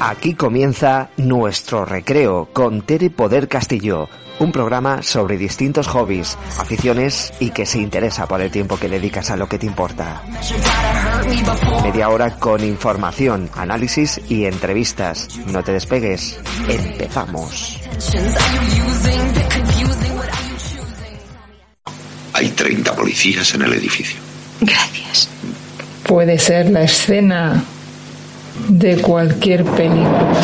Aquí 0.00 0.34
comienza 0.34 1.10
nuestro 1.18 1.84
recreo 1.84 2.48
con 2.54 2.80
Tere 2.80 3.10
Poder 3.10 3.48
Castillo, 3.48 4.08
un 4.38 4.50
programa 4.50 5.02
sobre 5.02 5.36
distintos 5.36 5.88
hobbies, 5.88 6.38
aficiones 6.58 7.34
y 7.38 7.50
que 7.50 7.66
se 7.66 7.80
interesa 7.80 8.26
por 8.26 8.40
el 8.40 8.50
tiempo 8.50 8.78
que 8.78 8.88
dedicas 8.88 9.30
a 9.30 9.36
lo 9.36 9.46
que 9.46 9.58
te 9.58 9.66
importa. 9.66 10.22
Media 11.82 12.08
hora 12.08 12.38
con 12.38 12.64
información, 12.64 13.50
análisis 13.54 14.22
y 14.30 14.46
entrevistas. 14.46 15.28
No 15.48 15.62
te 15.62 15.72
despegues. 15.72 16.40
Empezamos. 16.66 17.78
Hay 22.32 22.48
30 22.48 22.96
policías 22.96 23.54
en 23.54 23.62
el 23.62 23.74
edificio. 23.74 24.18
Gracias 24.62 25.28
puede 26.04 26.38
ser 26.38 26.70
la 26.70 26.82
escena 26.82 27.62
de 28.68 29.00
cualquier 29.00 29.64
película. 29.64 30.40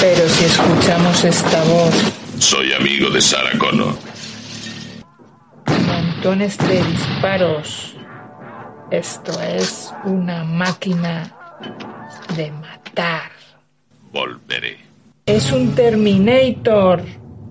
Pero 0.00 0.28
si 0.28 0.44
escuchamos 0.44 1.24
esta 1.24 1.62
voz... 1.64 1.94
Soy 2.38 2.72
amigo 2.72 3.10
de 3.10 3.20
Sarah 3.20 3.58
Connor. 3.58 3.94
Montones 5.86 6.56
de 6.58 6.82
disparos. 6.84 7.96
Esto 8.90 9.40
es 9.40 9.92
una 10.04 10.44
máquina 10.44 11.32
de 12.36 12.50
matar. 12.50 13.30
Volveré. 14.12 14.78
Es 15.26 15.52
un 15.52 15.74
Terminator. 15.74 17.02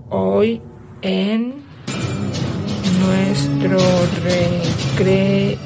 Hoy 0.10 0.62
en 1.02 1.64
nuestro 3.10 3.80
recreo. 4.24 5.60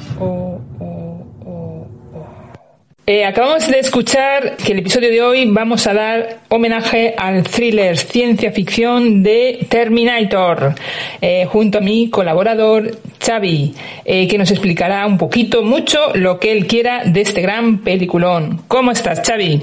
Eh, 3.06 3.26
acabamos 3.26 3.66
de 3.68 3.80
escuchar 3.80 4.56
que 4.56 4.72
el 4.72 4.78
episodio 4.78 5.10
de 5.10 5.20
hoy 5.20 5.44
vamos 5.46 5.86
a 5.86 5.92
dar 5.92 6.38
homenaje 6.48 7.14
al 7.18 7.42
thriller 7.42 7.98
ciencia 7.98 8.50
ficción 8.50 9.22
de 9.22 9.66
Terminator, 9.68 10.74
eh, 11.20 11.44
junto 11.44 11.78
a 11.78 11.80
mi 11.82 12.08
colaborador 12.08 12.98
Xavi, 13.20 13.74
eh, 14.06 14.26
que 14.26 14.38
nos 14.38 14.50
explicará 14.50 15.06
un 15.06 15.18
poquito, 15.18 15.62
mucho, 15.62 15.98
lo 16.14 16.40
que 16.40 16.52
él 16.52 16.66
quiera 16.66 17.04
de 17.04 17.20
este 17.20 17.42
gran 17.42 17.80
peliculón. 17.80 18.62
¿Cómo 18.68 18.90
estás, 18.90 19.20
Xavi? 19.20 19.60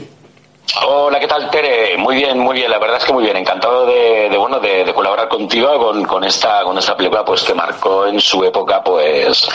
Hola, 0.83 1.19
¿qué 1.19 1.27
tal, 1.27 1.49
Tere? 1.49 1.97
Muy 1.97 2.15
bien, 2.15 2.39
muy 2.39 2.55
bien. 2.55 2.71
La 2.71 2.79
verdad 2.79 2.97
es 2.97 3.03
que 3.03 3.13
muy 3.13 3.23
bien. 3.23 3.35
Encantado 3.35 3.85
de, 3.85 4.35
bueno, 4.37 4.59
de, 4.59 4.91
colaborar 4.93 5.27
contigo 5.27 5.67
con, 6.07 6.23
esta, 6.23 6.63
con 6.63 6.77
esta 6.77 6.95
película, 6.95 7.25
pues 7.25 7.43
que 7.43 7.53
marcó 7.53 8.07
en 8.07 8.19
su 8.21 8.43
época, 8.43 8.81
pues, 8.83 9.47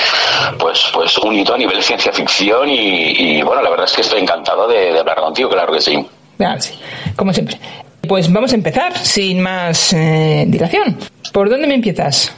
pues, 0.59 0.91
pues 0.93 1.17
un 1.19 1.35
hito 1.35 1.55
a 1.55 1.59
nivel 1.59 1.83
ciencia 1.83 2.13
ficción 2.13 2.69
y, 2.69 3.41
bueno, 3.43 3.63
la 3.63 3.71
verdad 3.71 3.87
es 3.87 3.95
que 3.95 4.03
estoy 4.03 4.21
encantado 4.21 4.69
de, 4.69 4.99
hablar 4.99 5.21
contigo, 5.21 5.49
claro 5.49 5.73
que 5.73 5.81
sí. 5.81 6.07
Sí, 6.59 6.79
como 7.17 7.33
siempre. 7.33 7.59
Pues 8.07 8.31
vamos 8.31 8.53
a 8.53 8.55
empezar 8.55 8.97
sin 8.99 9.41
más 9.41 9.93
eh, 9.95 10.45
dilación. 10.47 10.99
¿Por 11.33 11.49
dónde 11.49 11.67
me 11.67 11.75
empiezas? 11.75 12.33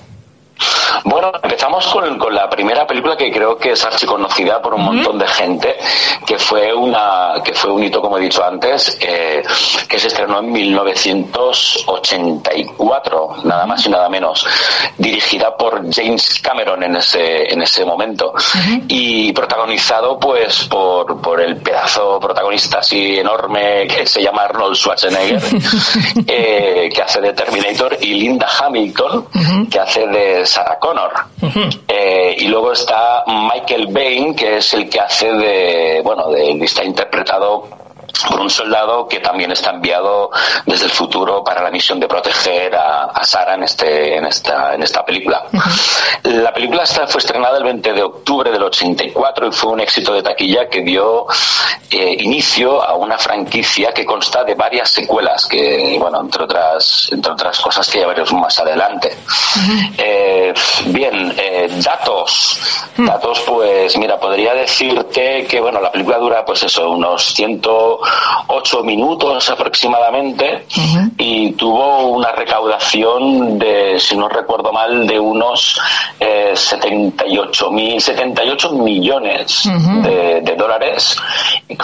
Bueno, 1.05 1.31
empezamos 1.43 1.87
con, 1.87 2.19
con, 2.19 2.35
la 2.35 2.49
primera 2.49 2.87
película 2.87 3.15
que 3.17 3.31
creo 3.31 3.57
que 3.57 3.73
es 3.73 3.85
archiconocida 3.85 4.61
por 4.61 4.75
un 4.75 4.85
montón 4.85 5.19
de 5.19 5.29
gente, 5.29 5.77
que 6.27 6.39
fue 6.39 6.75
una 6.75 7.35
que 7.45 7.53
fue 7.55 7.71
un 7.71 7.85
hito, 7.85 8.01
como 8.01 8.17
he 8.19 8.23
dicho 8.23 8.45
antes, 8.45 8.99
eh, 9.01 9.43
que 9.89 9.99
se 9.99 10.09
estrenó 10.09 10.41
en 10.41 10.51
1984, 10.53 13.37
nada 13.45 13.67
más 13.67 13.87
y 13.87 13.91
nada 13.91 14.09
menos, 14.09 14.45
dirigida 14.97 15.57
por 15.57 15.83
James 15.93 16.41
Cameron 16.43 16.83
en 16.83 16.97
ese 16.97 17.53
en 17.53 17.63
ese 17.63 17.85
momento 17.85 18.35
y 18.89 19.33
protagonizado 19.33 20.19
pues 20.19 20.65
por, 20.65 21.21
por 21.21 21.41
el 21.41 21.59
pedazo 21.59 22.19
protagonista 22.21 22.79
así 22.79 23.19
enorme 23.19 23.87
que 23.87 24.07
se 24.07 24.23
llama 24.23 24.43
Arnold 24.43 24.77
Schwarzenegger, 24.77 25.43
eh, 26.27 26.91
que 26.93 27.03
hace 27.03 27.21
de 27.21 27.33
Terminator, 27.33 27.97
y 28.01 28.15
Linda 28.15 28.49
Hamilton, 28.61 29.29
que 29.71 29.79
hace 29.79 30.05
de 30.07 30.48
Sarah 30.49 30.79
Connor. 30.79 31.13
Eh, 31.87 32.37
y 32.39 32.49
luego 32.49 32.73
está 32.73 33.25
Michael 33.27 33.89
Bain, 33.89 34.35
que 34.35 34.59
es 34.59 34.75
el 34.75 34.89
que 34.89 35.01
hace 35.01 35.33
de, 35.33 36.01
bueno, 36.05 36.29
de, 36.31 36.53
está 36.65 36.85
interpretado 36.85 37.69
por 38.29 38.41
un 38.41 38.51
soldado 38.51 39.07
que 39.07 39.21
también 39.21 39.53
está 39.53 39.71
enviado 39.71 40.31
desde 40.67 40.87
el 40.87 40.91
futuro 40.91 41.43
para 41.45 41.63
la 41.63 41.71
misión 41.71 42.01
de 42.01 42.09
proteger 42.09 42.75
a, 42.75 43.05
a 43.05 43.25
Sara 43.25 43.55
en 43.55 43.63
este 43.63 44.17
en 44.17 44.27
esta 44.27 44.75
en 44.75 44.83
esta 44.83 45.05
película. 45.05 45.45
La 46.25 46.53
película 46.53 46.85
fue 46.87 47.21
estrenada 47.21 47.59
el 47.59 47.65
20 47.65 47.93
de 47.93 48.03
octubre 48.03 48.51
del 48.51 48.63
84 48.63 49.49
y 49.49 49.53
fue 49.53 49.73
un 49.73 49.81
éxito 49.81 50.13
de 50.15 50.23
taquilla 50.23 50.69
que 50.69 50.83
dio 50.83 51.27
eh, 51.91 52.17
inicio 52.21 52.83
a 52.83 52.95
una 52.97 53.19
franquicia 53.19 53.93
que 53.93 54.05
consta 54.05 54.45
de 54.45 54.55
varias 54.55 54.91
secuelas 54.91 55.47
que 55.47 55.97
bueno 55.99 56.21
entre 56.21 56.45
otras 56.45 57.09
entre 57.13 57.33
otras 57.33 57.59
cosas 57.61 57.89
que 57.89 58.01
ya 58.01 58.07
veremos 58.07 58.33
más 58.33 58.59
adelante. 58.59 59.17
Eh, 59.97 60.55
bien, 60.87 61.35
eh, 61.37 61.69
datos 61.85 62.59
datos 62.97 63.41
pues 63.47 63.97
mira 63.99 64.19
podría 64.19 64.55
decirte 64.55 65.47
que 65.47 65.61
bueno 65.61 65.81
la 65.81 65.93
película 65.93 66.19
dura 66.19 66.45
pues 66.45 66.63
eso 66.63 66.91
unos 66.91 67.35
ciento 67.35 67.98
ocho 68.49 68.83
minutos 68.83 69.51
aproximadamente 69.51 70.67
y 71.17 71.53
tuvo 71.53 72.09
una 72.09 72.33
recaudación 72.33 73.59
de, 73.59 73.99
si 73.99 74.17
no 74.17 74.29
recuerdo 74.29 74.73
mal, 74.73 75.07
de 75.07 75.19
unos 75.19 75.81
eh, 76.21 76.53
78 76.55 77.71
mil, 77.71 78.01
78 78.01 78.73
millones 78.73 79.69
de, 80.03 80.55
dólares 80.57 81.17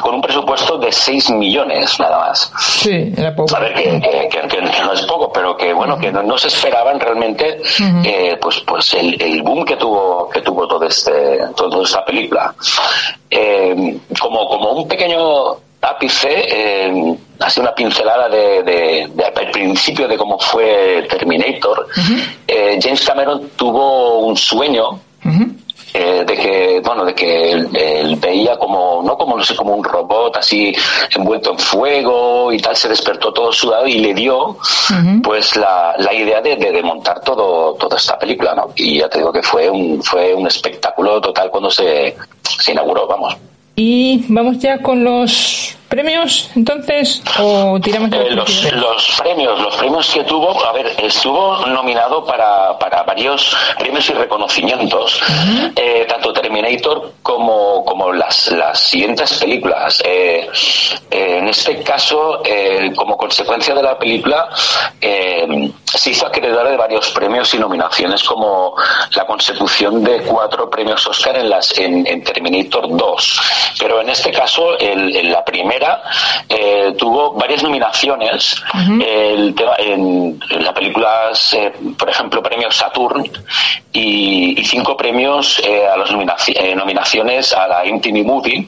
con 0.01 0.17
un 0.17 0.21
presupuesto 0.21 0.79
de 0.79 0.91
6 0.91 1.31
millones 1.31 1.99
nada 2.01 2.19
más. 2.19 2.53
Sí, 2.59 3.13
era 3.17 3.35
poco. 3.35 3.57
A 3.57 3.61
ver, 3.61 3.75
que, 3.75 4.83
no 4.85 4.93
es 4.93 5.03
poco, 5.03 5.33
pero 5.33 5.57
que 5.57 5.73
bueno, 5.73 5.99
que 5.99 6.11
no, 6.11 6.37
se 6.39 6.49
esperaban 6.49 6.99
realmente 6.99 7.63
eh, 8.05 8.37
pues 8.41 8.61
pues 8.61 8.95
el, 8.95 9.21
el, 9.21 9.43
boom 9.43 9.65
que 9.65 9.77
tuvo 9.77 10.29
que 10.29 10.41
tuvo 10.41 10.67
todo 10.67 10.85
este 10.85 11.39
toda 11.57 11.83
esta 11.83 12.05
película. 12.05 12.55
Eh, 13.31 13.99
como, 14.21 14.49
como 14.49 14.73
un 14.73 14.89
pequeño 14.89 15.57
ápice, 15.85 16.29
eh, 16.29 17.17
así 17.41 17.61
una 17.61 17.75
pincelada 17.75 18.29
de, 18.29 18.63
de, 18.63 19.11
principio 19.53 20.09
de 20.09 20.17
cómo 20.17 20.39
fue 20.39 21.07
Terminator. 21.09 21.87
Eh, 22.47 22.79
James 22.83 23.05
Cameron 23.05 23.51
tuvo 23.57 24.19
un 24.19 24.37
sueño 24.37 25.01
eh, 25.97 26.25
de 26.27 26.35
que, 26.35 26.83
bueno, 26.85 27.05
de 27.05 27.15
que 27.15 27.53
él, 27.53 28.17
veía 28.21 28.57
como, 28.59 29.01
no 29.05 29.17
como, 29.17 29.37
no 29.37 29.45
sé, 29.45 29.55
como 29.55 29.75
un 29.75 29.85
robot 29.85 30.37
así 30.37 30.75
envuelto 31.15 31.53
en 31.53 31.59
fuego 31.59 32.53
y 32.53 32.59
tal, 32.59 32.75
se 32.75 32.89
despertó 32.89 33.33
todo 33.33 33.53
sudado 33.53 33.87
y 33.87 33.99
le 33.99 34.13
dio, 34.13 34.57
pues, 35.23 35.55
la, 35.55 35.95
la 35.99 36.13
idea 36.13 36.41
de, 36.41 36.57
de, 36.57 36.83
montar 36.83 37.21
todo, 37.21 37.75
toda 37.75 37.97
esta 37.97 38.19
película, 38.19 38.55
¿no? 38.57 38.71
Y 38.75 38.99
ya 38.99 39.09
te 39.09 39.19
digo 39.19 39.33
que 39.33 39.43
fue 39.43 39.71
un, 39.71 40.03
fue 40.03 40.35
un 40.35 40.47
espectáculo 40.49 41.21
total 41.21 41.49
cuando 41.49 41.71
se, 41.71 42.17
se 42.43 42.73
inauguró, 42.73 43.07
vamos. 43.07 43.37
Y 43.77 44.25
vamos 44.29 44.59
ya 44.61 44.81
con 44.81 45.03
los 45.03 45.77
premios, 45.95 46.51
entonces, 46.57 47.23
o 47.39 47.79
tiramos 47.81 48.11
eh, 48.13 48.31
los, 48.31 48.73
los, 48.73 49.21
premios, 49.23 49.61
los 49.61 49.77
premios 49.77 50.11
que 50.13 50.25
tuvo, 50.25 50.65
a 50.65 50.73
ver, 50.73 50.93
estuvo 50.99 51.65
nominado 51.67 52.25
para, 52.25 52.77
para 52.79 53.05
varios 53.05 53.57
premios 53.79 54.11
y 54.11 54.13
reconocimientos, 54.15 55.21
eh, 55.77 56.05
tanto 56.09 56.33
Terminator 56.33 57.13
como, 57.23 57.85
como 57.85 58.13
las, 58.13 58.51
las 58.51 58.81
siguientes 58.81 59.39
películas. 59.39 60.03
Eh, 60.05 60.49
en 61.11 61.49
este 61.49 61.81
caso, 61.83 62.43
como 62.97 63.17
consecuencia 63.17 63.73
de 63.75 63.83
la 63.83 63.97
película, 63.97 64.49
eh, 65.01 65.71
se 65.85 66.11
hizo 66.11 66.27
acreedora 66.27 66.71
de 66.71 66.77
varios 66.77 67.11
premios 67.11 67.55
y 67.55 67.59
nominaciones, 67.59 68.25
como 68.25 68.75
la 69.15 69.25
consecución 69.27 70.03
de 70.03 70.23
cuatro 70.23 70.69
premios 70.69 71.07
Oscar 71.07 71.37
en, 71.37 71.51
las, 71.51 71.79
en, 71.79 72.25
Terminator 72.25 72.89
2. 72.97 73.41
Pero 73.79 74.01
en 74.01 74.09
este 74.09 74.33
caso, 74.33 74.79
en 74.81 75.31
la 75.31 75.45
primera, 75.45 75.84
eh, 76.49 76.95
tuvo 76.99 77.33
varias 77.33 77.63
nominaciones. 77.63 78.63
el 78.75 79.55
en, 79.79 80.41
la 80.61 80.73
película, 80.73 81.31
por 81.99 82.11
ejemplo, 82.11 82.43
premios 82.43 82.77
Saturn 82.77 83.31
y, 83.93 84.63
cinco 84.65 84.97
premios 84.97 85.63
a 85.93 85.97
las 85.97 86.11
nominaciones 86.11 87.53
a 87.53 87.69
la 87.69 87.87
Intimate 87.87 88.25
Movie, 88.25 88.67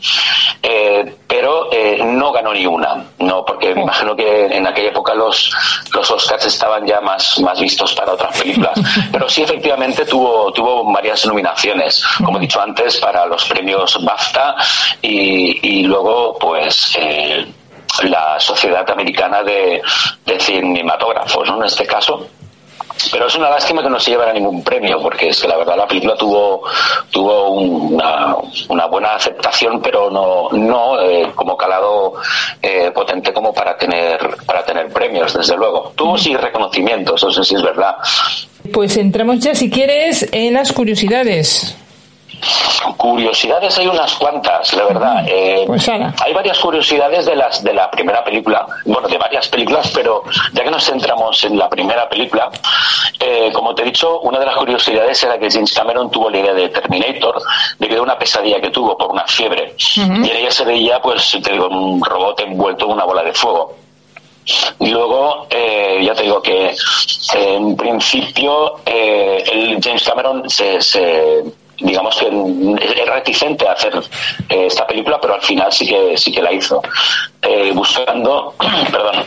pero 1.26 1.70
no 2.04 2.32
ganó 2.32 2.52
ni 2.52 2.66
una. 2.66 3.04
No, 3.18 3.44
porque 3.44 3.74
me 3.74 3.82
imagino 3.82 4.14
que 4.14 4.46
en 4.46 4.66
aquella 4.66 4.90
época 4.90 5.14
los, 5.14 5.52
los 5.92 6.10
Oscars 6.10 6.44
estaban 6.46 6.86
ya 6.86 7.00
más, 7.00 7.38
más 7.40 7.60
vistos 7.60 7.94
para 7.94 8.12
otras 8.12 8.38
películas. 8.38 8.78
Pero 9.12 9.28
sí, 9.28 9.42
efectivamente, 9.42 10.04
tuvo, 10.04 10.52
tuvo 10.52 10.84
varias 10.92 11.24
nominaciones, 11.26 12.04
como 12.24 12.38
he 12.38 12.42
dicho 12.42 12.60
antes, 12.60 12.98
para 12.98 13.26
los 13.26 13.44
premios 13.46 14.02
BAFTA 14.04 14.56
y, 15.02 15.80
y 15.80 15.82
luego, 15.84 16.36
pues. 16.38 16.96
Eh, 17.06 17.46
la 18.04 18.38
Sociedad 18.38 18.88
Americana 18.90 19.42
de, 19.42 19.80
de 20.26 20.40
Cinematógrafos, 20.40 21.48
¿no? 21.48 21.58
En 21.58 21.64
este 21.64 21.86
caso, 21.86 22.28
pero 23.10 23.26
es 23.26 23.34
una 23.34 23.50
lástima 23.50 23.82
que 23.82 23.90
no 23.90 24.00
se 24.00 24.10
llevara 24.10 24.32
ningún 24.32 24.62
premio, 24.62 25.00
porque 25.00 25.28
es 25.28 25.40
que 25.40 25.48
la 25.48 25.56
verdad 25.56 25.76
la 25.76 25.86
película 25.86 26.14
tuvo, 26.16 26.62
tuvo 27.10 27.50
una, 27.50 28.36
una 28.68 28.86
buena 28.86 29.14
aceptación, 29.14 29.80
pero 29.80 30.10
no, 30.10 30.50
no 30.50 31.00
eh, 31.00 31.30
como 31.34 31.56
calado 31.56 32.14
eh, 32.62 32.90
potente 32.92 33.32
como 33.32 33.52
para 33.52 33.76
tener, 33.76 34.18
para 34.46 34.64
tener 34.64 34.88
premios, 34.88 35.34
desde 35.34 35.56
luego. 35.56 35.92
Tuvo 35.94 36.16
sí 36.16 36.34
reconocimientos, 36.36 37.22
no 37.22 37.30
sé 37.30 37.44
si 37.44 37.54
es 37.54 37.62
verdad. 37.62 37.96
Pues 38.72 38.96
entramos 38.96 39.40
ya, 39.40 39.54
si 39.54 39.70
quieres, 39.70 40.28
en 40.32 40.54
las 40.54 40.72
curiosidades. 40.72 41.76
Curiosidades 42.96 43.78
hay 43.78 43.86
unas 43.86 44.14
cuantas, 44.14 44.72
la 44.74 44.84
verdad. 44.84 45.24
Eh, 45.26 45.64
pues 45.66 45.88
hay 45.88 46.34
varias 46.34 46.58
curiosidades 46.58 47.26
de 47.26 47.36
las 47.36 47.62
de 47.62 47.74
la 47.74 47.90
primera 47.90 48.22
película, 48.24 48.66
bueno, 48.84 49.08
de 49.08 49.18
varias 49.18 49.48
películas, 49.48 49.90
pero 49.94 50.22
ya 50.52 50.62
que 50.62 50.70
nos 50.70 50.84
centramos 50.84 51.42
en 51.44 51.58
la 51.58 51.68
primera 51.68 52.08
película, 52.08 52.50
eh, 53.18 53.50
como 53.52 53.74
te 53.74 53.82
he 53.82 53.86
dicho, 53.86 54.20
una 54.20 54.38
de 54.38 54.46
las 54.46 54.56
curiosidades 54.56 55.22
era 55.22 55.38
que 55.38 55.50
James 55.50 55.72
Cameron 55.72 56.10
tuvo 56.10 56.30
la 56.30 56.38
idea 56.38 56.54
de 56.54 56.68
Terminator 56.68 57.42
debido 57.78 58.00
a 58.00 58.04
una 58.04 58.18
pesadilla 58.18 58.60
que 58.60 58.70
tuvo 58.70 58.96
por 58.96 59.10
una 59.10 59.26
fiebre. 59.26 59.74
Y 59.96 60.00
en 60.00 60.24
ella 60.24 60.50
se 60.50 60.64
veía, 60.64 61.00
pues, 61.00 61.36
te 61.42 61.52
digo, 61.52 61.68
un 61.68 62.02
robot 62.04 62.40
envuelto 62.40 62.86
en 62.86 62.92
una 62.92 63.04
bola 63.04 63.22
de 63.22 63.32
fuego. 63.32 63.74
Y 64.78 64.90
luego, 64.90 65.48
eh, 65.50 66.00
ya 66.04 66.14
te 66.14 66.22
digo 66.22 66.40
que 66.40 66.72
en 67.34 67.76
principio 67.76 68.76
el 68.84 69.80
James 69.82 70.04
Cameron 70.04 70.48
se 70.48 70.80
digamos 71.78 72.16
que 72.16 72.26
es 72.26 73.06
reticente 73.06 73.66
a 73.68 73.72
hacer 73.72 73.94
eh, 74.48 74.66
esta 74.66 74.86
película, 74.86 75.20
pero 75.20 75.34
al 75.34 75.42
final 75.42 75.72
sí 75.72 75.86
que 75.86 76.16
sí 76.16 76.32
que 76.32 76.42
la 76.42 76.52
hizo. 76.52 76.82
Eh, 77.42 77.72
buscando, 77.74 78.54
perdón, 78.90 79.24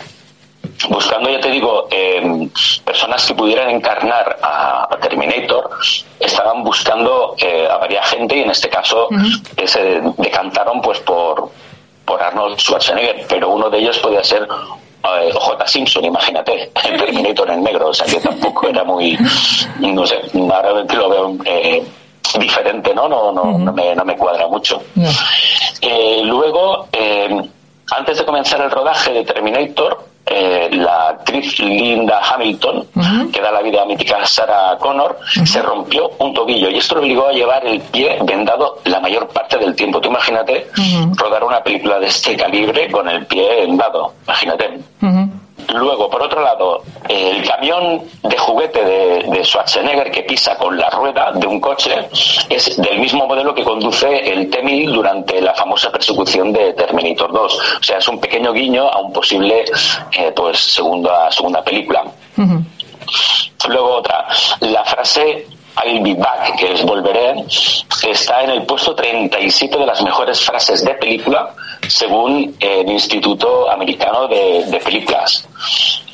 buscando, 0.89 1.29
ya 1.29 1.39
te 1.39 1.51
digo, 1.51 1.87
eh, 1.91 2.49
personas 2.83 3.25
que 3.25 3.35
pudieran 3.35 3.69
encarnar 3.69 4.39
a, 4.41 4.87
Terminator, 5.01 5.69
estaban 6.19 6.61
buscando 6.61 7.35
a 7.71 7.77
varias 7.77 8.09
gente 8.09 8.35
y 8.35 8.41
en 8.41 8.51
este 8.51 8.69
caso 8.69 9.07
se 9.65 10.01
decantaron 10.17 10.81
pues 10.81 10.99
por, 10.99 11.49
por 12.03 12.21
Arnold 12.21 12.59
Schwarzenegger, 12.59 13.25
pero 13.29 13.49
uno 13.49 13.69
de 13.69 13.79
ellos 13.79 13.97
podía 13.99 14.21
ser 14.21 14.45
J. 15.01 15.67
Simpson, 15.67 16.05
imagínate, 16.05 16.69
el 16.83 16.97
Terminator 16.97 17.49
en 17.49 17.63
negro, 17.63 17.87
o 17.87 17.93
sea 17.93 18.05
que 18.05 18.19
tampoco 18.19 18.67
era 18.67 18.83
muy, 18.83 19.17
no 19.79 20.05
sé, 20.05 20.19
ahora 20.51 20.85
que 20.85 20.97
lo 20.97 21.09
veo 21.09 21.37
diferente, 22.37 22.93
¿no? 22.93 23.07
No, 23.07 23.31
no, 23.31 23.57
no, 23.57 23.73
me, 23.73 23.95
no 23.95 24.05
me 24.05 24.15
cuadra 24.17 24.47
mucho. 24.47 24.81
Eh, 25.81 26.21
luego, 26.25 26.87
eh, 26.91 27.49
antes 27.91 28.17
de 28.19 28.25
comenzar 28.25 28.61
el 28.61 28.69
rodaje 28.69 29.13
de 29.13 29.23
Terminator, 29.23 30.07
eh, 30.25 30.69
la 30.73 31.09
actriz 31.09 31.57
Linda 31.59 32.21
Hamilton, 32.21 32.85
que 33.33 33.41
da 33.41 33.51
la 33.51 33.61
vida 33.61 33.81
a 33.81 33.85
mítica 33.85 34.23
Sarah 34.25 34.77
Connor, 34.79 35.17
se 35.43 35.59
rompió 35.61 36.11
un 36.19 36.33
tobillo 36.35 36.69
y 36.69 36.77
esto 36.77 36.95
lo 36.95 37.01
obligó 37.01 37.27
a 37.27 37.31
llevar 37.31 37.65
el 37.65 37.79
pie 37.81 38.19
vendado 38.23 38.77
la 38.85 38.99
mayor 38.99 39.27
parte 39.29 39.57
del 39.57 39.75
tiempo. 39.75 39.99
Tú 39.99 40.09
imagínate 40.09 40.67
rodar 41.15 41.43
una 41.43 41.63
película 41.63 41.99
de 41.99 42.07
este 42.07 42.35
calibre 42.37 42.91
con 42.91 43.07
el 43.09 43.25
pie 43.25 43.65
vendado, 43.65 44.13
imagínate. 44.25 44.79
Luego, 45.73 46.09
por 46.09 46.23
otro 46.23 46.41
lado, 46.41 46.83
el 47.07 47.47
camión 47.47 48.01
de 48.23 48.37
juguete 48.37 48.83
de, 48.83 49.43
Schwarzenegger 49.43 50.11
que 50.11 50.23
pisa 50.23 50.55
con 50.57 50.77
la 50.77 50.89
rueda 50.89 51.31
de 51.33 51.47
un 51.47 51.59
coche 51.59 52.07
es 52.49 52.75
del 52.77 52.99
mismo 52.99 53.25
modelo 53.25 53.53
que 53.55 53.63
conduce 53.63 54.31
el 54.31 54.49
T-1000 54.49 54.91
durante 54.91 55.41
la 55.41 55.53
famosa 55.53 55.91
persecución 55.91 56.51
de 56.51 56.73
Terminator 56.73 57.31
2. 57.31 57.59
O 57.79 57.83
sea, 57.83 57.97
es 57.97 58.07
un 58.07 58.19
pequeño 58.19 58.51
guiño 58.51 58.87
a 58.89 58.99
un 58.99 59.13
posible 59.13 59.63
eh, 60.11 60.31
pues 60.35 60.59
segunda, 60.59 61.31
segunda 61.31 61.63
película. 61.63 62.03
Luego 63.67 63.95
otra, 63.95 64.27
la 64.61 64.83
frase 64.85 65.47
I'll 65.85 66.03
be 66.03 66.13
back, 66.13 66.57
que 66.57 66.73
es 66.73 66.83
volveré, 66.83 67.45
está 68.07 68.43
en 68.43 68.49
el 68.51 68.65
puesto 68.65 68.95
37 68.95 69.77
de 69.77 69.85
las 69.85 70.01
mejores 70.01 70.41
frases 70.41 70.83
de 70.83 70.93
película 70.95 71.53
según 71.87 72.55
el 72.59 72.89
Instituto 72.89 73.69
Americano 73.69 74.27
de, 74.27 74.79
Películas. 74.83 75.47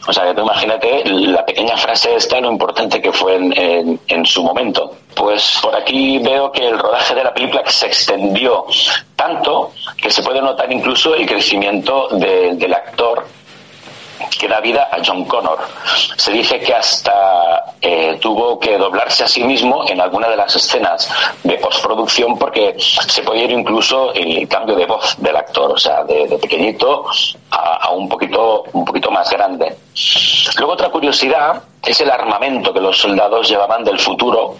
O 0.07 0.13
sea, 0.13 0.33
tú 0.35 0.41
imagínate 0.41 1.03
la 1.05 1.45
pequeña 1.45 1.75
frase 1.77 2.15
esta, 2.15 2.39
lo 2.39 2.51
importante 2.51 3.01
que 3.01 3.11
fue 3.11 3.35
en, 3.37 4.25
su 4.25 4.43
momento. 4.43 4.95
Pues 5.15 5.59
por 5.61 5.75
aquí 5.75 6.19
veo 6.19 6.51
que 6.51 6.67
el 6.67 6.77
rodaje 6.77 7.15
de 7.15 7.23
la 7.23 7.33
película 7.33 7.63
se 7.65 7.87
extendió 7.87 8.65
tanto 9.15 9.71
que 9.97 10.11
se 10.11 10.21
puede 10.21 10.41
notar 10.41 10.71
incluso 10.71 11.15
el 11.15 11.25
crecimiento 11.25 12.09
del 12.11 12.73
actor 12.73 13.25
que 14.37 14.47
da 14.47 14.59
vida 14.59 14.89
a 14.91 14.97
John 15.05 15.25
Connor. 15.25 15.59
Se 16.17 16.31
dice 16.31 16.59
que 16.59 16.73
hasta 16.73 17.75
eh, 17.81 18.17
tuvo 18.21 18.59
que 18.59 18.77
doblarse 18.77 19.23
a 19.23 19.27
sí 19.27 19.43
mismo 19.43 19.85
en 19.87 20.01
alguna 20.01 20.27
de 20.29 20.37
las 20.37 20.55
escenas 20.55 21.09
de 21.43 21.57
postproducción 21.57 22.37
porque 22.37 22.75
se 22.77 23.21
podía 23.23 23.45
ir 23.45 23.51
incluso 23.51 24.13
el 24.13 24.47
cambio 24.47 24.75
de 24.75 24.85
voz 24.85 25.15
del 25.17 25.35
actor, 25.35 25.71
o 25.71 25.77
sea, 25.77 26.03
de, 26.03 26.37
pequeñito 26.41 27.05
a, 27.51 27.91
un 27.91 28.09
poquito 28.09 28.63
un 28.73 28.85
poquito 28.85 29.11
más 29.11 29.29
grande. 29.29 29.75
Luego 30.57 30.73
otra 30.73 30.89
curiosidad 30.89 31.61
es 31.83 32.01
el 32.01 32.09
armamento 32.09 32.73
que 32.73 32.81
los 32.81 32.97
soldados 32.97 33.47
llevaban 33.47 33.83
del 33.83 33.99
futuro 33.99 34.55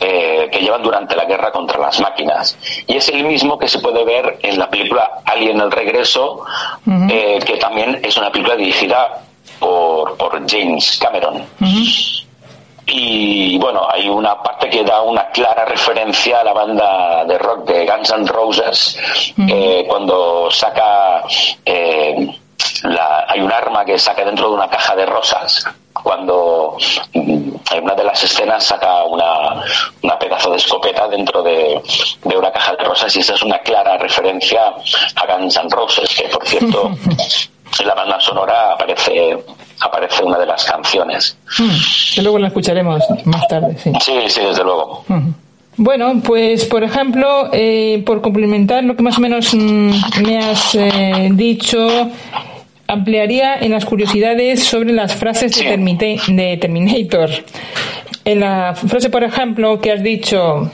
eh, 0.00 0.48
que 0.50 0.60
llevan 0.60 0.82
durante 0.82 1.14
la 1.16 1.24
guerra 1.24 1.52
contra 1.52 1.78
las 1.78 2.00
máquinas. 2.00 2.56
Y 2.86 2.96
es 2.96 3.08
el 3.08 3.24
mismo 3.24 3.58
que 3.58 3.68
se 3.68 3.78
puede 3.78 4.04
ver 4.04 4.38
en 4.42 4.58
la 4.58 4.68
película 4.68 5.22
Alien 5.24 5.60
el 5.60 5.70
Regreso, 5.70 6.44
eh, 7.08 7.38
que 7.44 7.56
también 7.56 8.00
es 8.02 8.16
una 8.16 8.30
película 8.30 8.56
dirigida 8.56 9.22
por, 9.58 10.16
por 10.16 10.32
James 10.50 10.98
Cameron. 11.00 11.44
Y 12.86 13.58
bueno, 13.58 13.86
hay 13.88 14.08
una 14.08 14.42
parte 14.42 14.68
que 14.68 14.82
da 14.82 15.02
una 15.02 15.28
clara 15.28 15.64
referencia 15.64 16.40
a 16.40 16.44
la 16.44 16.52
banda 16.52 17.24
de 17.24 17.38
rock 17.38 17.64
de 17.66 17.86
Guns 17.86 18.10
N' 18.10 18.26
Roses, 18.26 18.98
eh, 19.48 19.84
cuando 19.86 20.50
saca 20.50 21.22
hay 23.28 23.40
un 23.40 23.52
arma 23.52 23.84
que 23.84 23.98
saca 23.98 24.24
dentro 24.24 24.48
de 24.48 24.54
una 24.54 24.68
caja 24.68 24.96
de 24.96 25.06
rosas 25.06 25.64
cuando 26.02 26.76
en 27.12 27.60
una 27.82 27.94
de 27.94 28.04
las 28.04 28.22
escenas 28.24 28.64
saca 28.64 29.04
una, 29.04 29.62
una 30.02 30.18
pedazo 30.18 30.50
de 30.50 30.56
escopeta 30.56 31.08
dentro 31.08 31.42
de, 31.42 31.80
una 32.24 32.52
caja 32.52 32.74
de 32.76 32.84
rosas 32.84 33.14
y 33.16 33.20
esa 33.20 33.34
es 33.34 33.42
una 33.42 33.58
clara 33.60 33.96
referencia 33.98 34.62
a 35.16 35.36
Guns 35.36 35.56
N' 35.56 35.68
Roses, 35.70 36.08
que 36.14 36.28
por 36.28 36.46
cierto 36.46 36.92
en 37.80 37.86
la 37.86 37.94
banda 37.94 38.20
sonora 38.20 38.72
aparece 38.72 39.38
aparece 39.80 40.22
una 40.22 40.38
de 40.38 40.46
las 40.46 40.64
canciones. 40.64 41.36
Hmm. 41.58 42.14
Que 42.14 42.22
luego 42.22 42.38
la 42.38 42.48
escucharemos 42.48 43.02
más 43.24 43.48
tarde, 43.48 43.76
sí. 43.78 43.92
Sí, 44.00 44.12
sí, 44.28 44.40
desde 44.40 44.62
luego. 44.62 45.04
Hmm. 45.08 45.30
Bueno, 45.76 46.20
pues 46.24 46.66
por 46.66 46.84
ejemplo, 46.84 47.48
eh, 47.52 48.02
por 48.04 48.20
complementar 48.20 48.84
lo 48.84 48.94
que 48.94 49.02
más 49.02 49.16
o 49.16 49.20
menos 49.20 49.54
mm, 49.54 49.90
me 50.22 50.38
has 50.38 50.74
eh, 50.74 51.30
dicho, 51.32 51.78
ampliaría 52.92 53.56
en 53.56 53.72
las 53.72 53.84
curiosidades 53.84 54.64
sobre 54.64 54.92
las 54.92 55.14
frases 55.14 55.52
de, 55.56 56.58
Terminator. 56.60 57.30
En 58.24 58.40
la 58.40 58.74
frase, 58.74 59.10
por 59.10 59.24
ejemplo, 59.24 59.80
que 59.80 59.92
has 59.92 60.02
dicho... 60.02 60.70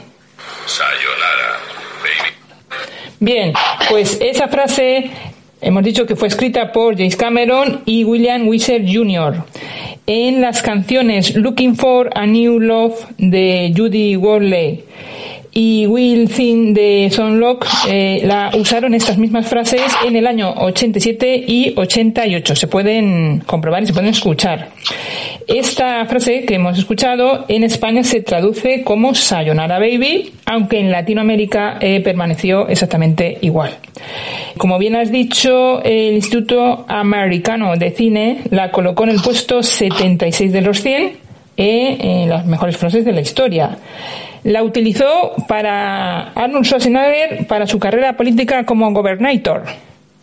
Bien, 3.19 3.53
pues 3.89 4.17
esa 4.21 4.47
frase 4.47 5.09
hemos 5.59 5.83
dicho 5.83 6.05
que 6.05 6.15
fue 6.15 6.29
escrita 6.29 6.71
por 6.71 6.95
James 6.95 7.17
Cameron 7.17 7.81
y 7.85 8.05
William 8.05 8.47
Weiser 8.47 8.83
Jr. 8.85 9.43
en 10.07 10.39
las 10.39 10.61
canciones 10.61 11.35
Looking 11.35 11.75
for 11.75 12.09
a 12.15 12.25
New 12.25 12.59
Love 12.59 13.05
de 13.17 13.73
Judy 13.75 14.15
Worley 14.15 14.85
y 15.59 15.85
Will 15.87 16.29
Thin 16.29 16.73
de 16.73 17.09
Sonlock 17.11 17.67
eh, 17.89 18.21
la 18.23 18.49
usaron 18.57 18.93
estas 18.93 19.17
mismas 19.17 19.45
frases 19.45 19.81
en 20.07 20.15
el 20.15 20.25
año 20.25 20.53
87 20.55 21.43
y 21.45 21.73
88. 21.75 22.55
Se 22.55 22.67
pueden 22.67 23.41
comprobar 23.45 23.83
y 23.83 23.87
se 23.87 23.91
pueden 23.91 24.11
escuchar. 24.11 24.69
Esta 25.45 26.05
frase 26.05 26.45
que 26.45 26.55
hemos 26.55 26.79
escuchado 26.79 27.43
en 27.49 27.65
España 27.65 28.05
se 28.05 28.21
traduce 28.21 28.85
como 28.85 29.13
Sayonara 29.13 29.79
Baby, 29.79 30.31
aunque 30.45 30.79
en 30.79 30.91
Latinoamérica 30.91 31.77
eh, 31.81 31.99
permaneció 31.99 32.69
exactamente 32.69 33.37
igual. 33.41 33.71
Como 34.57 34.79
bien 34.79 34.95
has 34.95 35.11
dicho, 35.11 35.83
el 35.83 36.13
Instituto 36.13 36.85
Americano 36.87 37.75
de 37.75 37.91
Cine 37.91 38.43
la 38.49 38.71
colocó 38.71 39.03
en 39.03 39.09
el 39.09 39.21
puesto 39.21 39.61
76 39.61 40.53
de 40.53 40.61
los 40.61 40.81
100 40.81 41.03
eh, 41.57 41.97
en 41.99 42.29
las 42.29 42.45
mejores 42.45 42.77
frases 42.77 43.03
de 43.03 43.11
la 43.11 43.19
historia. 43.19 43.77
La 44.49 44.63
utilizó 44.63 45.35
para 45.47 46.29
Arnold 46.33 46.65
Schwarzenegger 46.65 47.45
para 47.45 47.67
su 47.67 47.77
carrera 47.77 48.13
política 48.13 48.65
como 48.65 48.91
gobernator. 48.91 49.61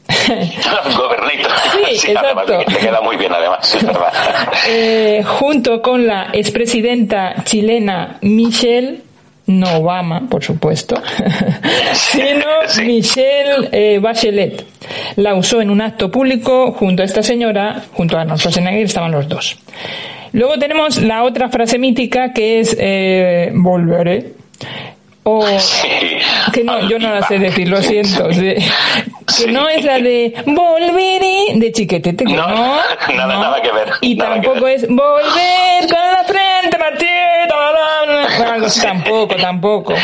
Gobernator. 0.27 1.53
Sí, 1.95 2.09
exacto. 2.11 2.59
Te 2.67 2.77
queda 2.77 3.01
muy 3.03 3.17
bien, 3.17 3.33
además, 3.33 3.73
es 3.73 3.87
verdad. 3.87 4.13
Eh, 4.69 5.23
junto 5.25 5.81
con 5.81 6.09
la 6.09 6.31
expresidenta 6.33 7.37
chilena 7.45 8.19
Michelle, 8.23 8.99
no 9.47 9.77
Obama, 9.77 10.23
por 10.29 10.43
supuesto, 10.43 11.01
sino 11.93 12.45
Sí. 12.67 12.83
Michelle 12.83 13.69
eh, 13.71 14.01
Bachelet. 14.01 14.67
La 15.15 15.37
usó 15.37 15.61
en 15.61 15.71
un 15.71 15.81
acto 15.81 16.11
público 16.11 16.73
junto 16.73 17.03
a 17.03 17.05
esta 17.05 17.23
señora, 17.23 17.81
junto 17.93 18.17
a 18.17 18.23
Arnold 18.23 18.41
Schwarzenegger, 18.41 18.87
estaban 18.87 19.13
los 19.13 19.29
dos. 19.29 19.57
Luego 20.37 20.59
tenemos 20.59 21.01
la 21.01 21.23
otra 21.23 21.49
frase 21.49 21.79
mítica 21.79 22.35
que 22.35 22.61
es 22.61 22.77
eh, 22.79 23.51
volveré. 23.55 24.33
O 25.23 25.45
que 26.53 26.63
no, 26.63 26.89
yo 26.91 26.99
no 26.99 27.13
la 27.13 27.23
sé 27.27 27.39
decir, 27.39 27.67
lo 27.69 27.81
siento. 27.83 28.29
Que 28.29 28.63
no 29.51 29.67
es 29.69 29.83
la 29.83 29.99
de 29.99 30.35
volveré 30.45 31.55
de 31.55 31.73
chiquetete, 31.73 32.25
que 32.27 32.35
No, 32.35 32.47
no. 32.49 32.77
nada- 33.17 33.35
no. 33.35 33.41
nada 33.41 33.63
que 33.63 33.73
ver, 33.73 33.89
Y 34.03 34.17
tampoco 34.19 34.61
ver. 34.67 34.75
es 34.77 34.87
volver 34.87 35.81
con 35.89 36.13
la 36.13 36.25
frente 36.27 36.79
partida. 36.79 38.67
así, 38.67 38.81
tampoco, 38.83 39.35
tampoco. 39.37 39.95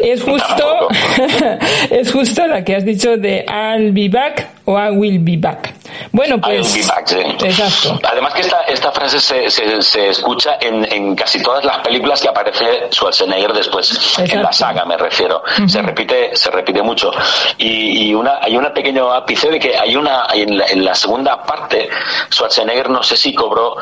Es 0.00 0.22
justo, 0.22 0.88
es 1.90 2.12
justo 2.12 2.46
la 2.46 2.62
que 2.64 2.76
has 2.76 2.84
dicho 2.84 3.16
de 3.16 3.44
I'll 3.48 3.90
be 3.92 4.08
back 4.08 4.46
o 4.66 4.78
I 4.78 4.90
will 4.90 5.18
be 5.18 5.36
back. 5.36 5.74
Bueno, 6.12 6.40
pues. 6.40 6.66
sí. 6.66 6.80
Exacto. 6.80 7.98
Además 8.10 8.34
que 8.34 8.40
esta, 8.42 8.60
esta 8.62 8.92
frase 8.92 9.20
se, 9.20 9.50
se, 9.50 9.82
se 9.82 10.08
escucha 10.08 10.56
en, 10.60 10.90
en 10.92 11.14
casi 11.14 11.42
todas 11.42 11.64
las 11.64 11.78
películas 11.78 12.20
que 12.20 12.28
aparece 12.28 12.88
Schwarzenegger 12.90 13.52
después, 13.52 14.18
en 14.18 14.42
la 14.42 14.52
saga 14.52 14.84
me 14.84 14.96
refiero. 14.96 15.42
Se 15.66 15.82
repite, 15.82 16.36
se 16.36 16.50
repite 16.50 16.82
mucho. 16.82 17.10
Y, 17.58 18.08
y 18.08 18.14
una, 18.14 18.38
hay 18.40 18.56
un 18.56 18.70
pequeño 18.72 19.12
ápice 19.12 19.48
de 19.50 19.58
que 19.58 19.76
hay 19.76 19.96
una, 19.96 20.26
en 20.32 20.56
la, 20.58 20.66
en 20.66 20.84
la 20.84 20.94
segunda 20.94 21.42
parte, 21.42 21.88
Schwarzenegger 22.30 22.88
no 22.90 23.02
sé 23.02 23.16
si 23.16 23.34
cobró, 23.34 23.76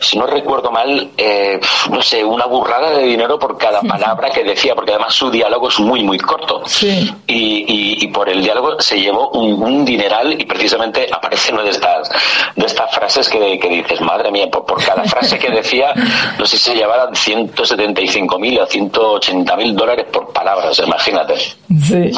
si 0.00 0.18
no 0.18 0.26
recuerdo 0.26 0.70
mal, 0.70 1.10
eh, 1.16 1.60
no 1.90 2.00
sé, 2.02 2.24
una 2.24 2.46
burrada 2.46 2.90
de 2.90 3.04
dinero 3.04 3.38
por 3.38 3.58
cada 3.58 3.80
palabra 3.82 4.30
que 4.30 4.42
decía, 4.42 4.74
porque 4.74 4.92
además 4.92 5.14
su 5.14 5.30
diálogo 5.30 5.68
es 5.68 5.78
muy, 5.80 6.02
muy 6.02 6.18
corto. 6.18 6.62
Sí. 6.66 7.12
Y, 7.26 7.34
y, 7.34 8.04
y 8.04 8.08
por 8.08 8.28
el 8.28 8.42
diálogo 8.42 8.80
se 8.80 8.98
llevó 8.98 9.30
un, 9.30 9.62
un 9.62 9.84
dineral 9.84 10.32
y 10.40 10.44
precisamente 10.44 11.08
aparece 11.12 11.51
de 11.62 11.70
estas 11.70 12.08
de 12.56 12.64
estas 12.66 12.94
frases 12.94 13.28
que, 13.28 13.58
que 13.58 13.68
dices, 13.68 14.00
madre 14.00 14.30
mía, 14.30 14.46
por, 14.50 14.64
por 14.64 14.82
cada 14.84 15.04
frase 15.04 15.38
que 15.38 15.50
decía, 15.50 15.92
no 16.38 16.46
sé 16.46 16.56
si 16.56 16.70
se 16.70 16.74
llevaran 16.76 17.14
175 17.14 18.38
mil 18.38 18.58
o 18.58 18.66
180 18.66 19.56
mil 19.56 19.74
dólares 19.76 20.06
por 20.12 20.32
palabras, 20.32 20.80
imagínate. 20.84 21.34
Sí. 21.38 22.10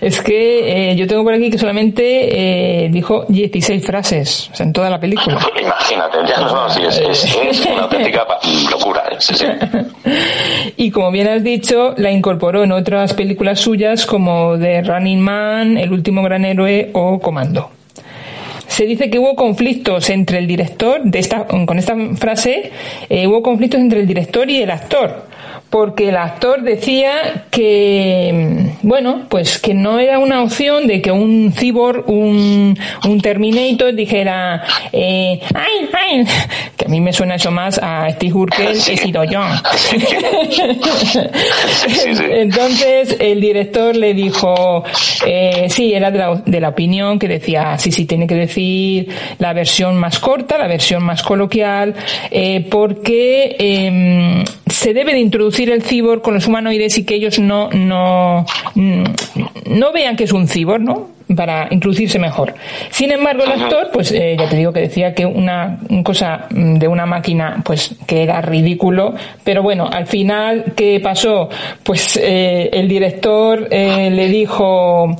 Es 0.00 0.20
que 0.20 0.90
eh, 0.90 0.96
yo 0.96 1.06
tengo 1.06 1.22
por 1.24 1.32
aquí 1.34 1.50
que 1.50 1.58
solamente 1.58 2.84
eh, 2.84 2.88
dijo 2.90 3.24
16 3.28 3.84
frases 3.86 4.50
o 4.52 4.56
sea, 4.56 4.66
en 4.66 4.72
toda 4.72 4.90
la 4.90 4.98
película. 5.00 5.38
Imagínate, 5.60 6.18
ya 6.26 6.40
no, 6.40 6.54
no, 6.54 6.70
sí, 6.70 6.82
es, 6.86 6.98
es- 6.98 7.24
es 7.36 7.66
una 7.66 7.82
auténtica 7.82 8.26
locura, 8.70 9.04
eh, 9.10 9.16
sí, 9.18 9.34
sí. 9.34 9.46
Y 10.76 10.90
como 10.90 11.10
bien 11.10 11.28
has 11.28 11.42
dicho, 11.44 11.94
la 11.96 12.10
incorporó 12.10 12.64
en 12.64 12.72
otras 12.72 13.14
películas 13.14 13.60
suyas 13.60 14.06
como 14.06 14.58
The 14.58 14.82
Running 14.82 15.20
Man, 15.20 15.78
El 15.78 15.92
último 15.92 16.22
gran 16.22 16.44
héroe 16.44 16.90
o 16.92 17.18
Comando. 17.20 17.70
Se 18.66 18.86
dice 18.86 19.10
que 19.10 19.18
hubo 19.18 19.34
conflictos 19.34 20.10
entre 20.10 20.38
el 20.38 20.46
director, 20.46 21.02
de 21.02 21.18
esta, 21.18 21.46
con 21.46 21.78
esta 21.78 21.94
frase, 22.16 22.70
eh, 23.08 23.26
hubo 23.26 23.42
conflictos 23.42 23.80
entre 23.80 24.00
el 24.00 24.06
director 24.06 24.48
y 24.50 24.62
el 24.62 24.70
actor, 24.70 25.26
porque 25.74 26.08
el 26.08 26.16
actor 26.16 26.62
decía 26.62 27.46
que, 27.50 28.30
mm, 28.32 28.86
bueno, 28.86 29.22
pues 29.28 29.58
que 29.58 29.74
no 29.74 29.98
era 29.98 30.20
una 30.20 30.42
opción 30.42 30.86
de 30.86 31.02
que 31.02 31.10
un 31.10 31.52
cyborg, 31.52 32.08
un, 32.08 32.78
un 33.08 33.20
Terminator 33.20 33.92
dijera, 33.92 34.62
eh, 34.92 35.40
ay, 35.52 35.88
ay, 35.92 36.24
que 36.76 36.84
a 36.84 36.88
mí 36.88 37.00
me 37.00 37.12
suena 37.12 37.34
eso 37.34 37.50
más 37.50 37.80
a 37.82 38.08
Steve 38.12 38.32
Urkel, 38.32 38.68
he 38.68 38.96
sido 38.96 39.24
yo. 39.24 39.40
Sí, 39.76 39.98
sí. 42.14 42.24
Entonces 42.30 43.16
el 43.18 43.40
director 43.40 43.96
le 43.96 44.14
dijo, 44.14 44.84
eh, 45.26 45.66
sí, 45.68 45.92
era 45.92 46.12
de 46.12 46.18
la, 46.18 46.42
de 46.46 46.60
la 46.60 46.68
opinión 46.68 47.18
que 47.18 47.26
decía, 47.26 47.76
sí, 47.78 47.90
sí, 47.90 48.04
tiene 48.06 48.28
que 48.28 48.36
decir 48.36 48.53
la 49.38 49.52
versión 49.52 49.96
más 49.96 50.18
corta, 50.18 50.58
la 50.58 50.66
versión 50.66 51.02
más 51.02 51.22
coloquial, 51.22 51.94
eh, 52.30 52.66
porque 52.70 53.56
em, 53.58 54.44
se 54.66 54.92
debe 54.92 55.12
de 55.12 55.20
introducir 55.20 55.70
el 55.70 55.82
cibor 55.82 56.22
con 56.22 56.34
los 56.34 56.46
humanoides 56.46 56.98
y 56.98 57.04
que 57.04 57.14
ellos 57.14 57.38
no, 57.38 57.70
no, 57.70 58.44
mm, 58.74 59.04
no 59.66 59.92
vean 59.92 60.16
que 60.16 60.24
es 60.24 60.32
un 60.32 60.48
cibor, 60.48 60.80
¿no? 60.80 61.13
Para 61.34 61.68
introducirse 61.70 62.18
mejor. 62.18 62.54
Sin 62.90 63.10
embargo, 63.10 63.44
el 63.44 63.52
actor, 63.52 63.90
pues 63.92 64.12
eh, 64.12 64.36
ya 64.38 64.48
te 64.48 64.56
digo 64.56 64.72
que 64.72 64.80
decía 64.80 65.14
que 65.14 65.24
una 65.24 65.78
cosa 66.02 66.46
mm, 66.50 66.74
de 66.74 66.88
una 66.88 67.06
máquina, 67.06 67.62
pues 67.64 67.94
que 68.06 68.22
era 68.22 68.40
ridículo, 68.40 69.14
pero 69.42 69.62
bueno, 69.62 69.88
al 69.90 70.06
final, 70.06 70.72
¿qué 70.76 71.00
pasó? 71.00 71.48
Pues 71.82 72.16
eh, 72.16 72.68
el 72.72 72.88
director 72.88 73.68
eh, 73.70 74.10
le 74.10 74.28
dijo, 74.28 75.16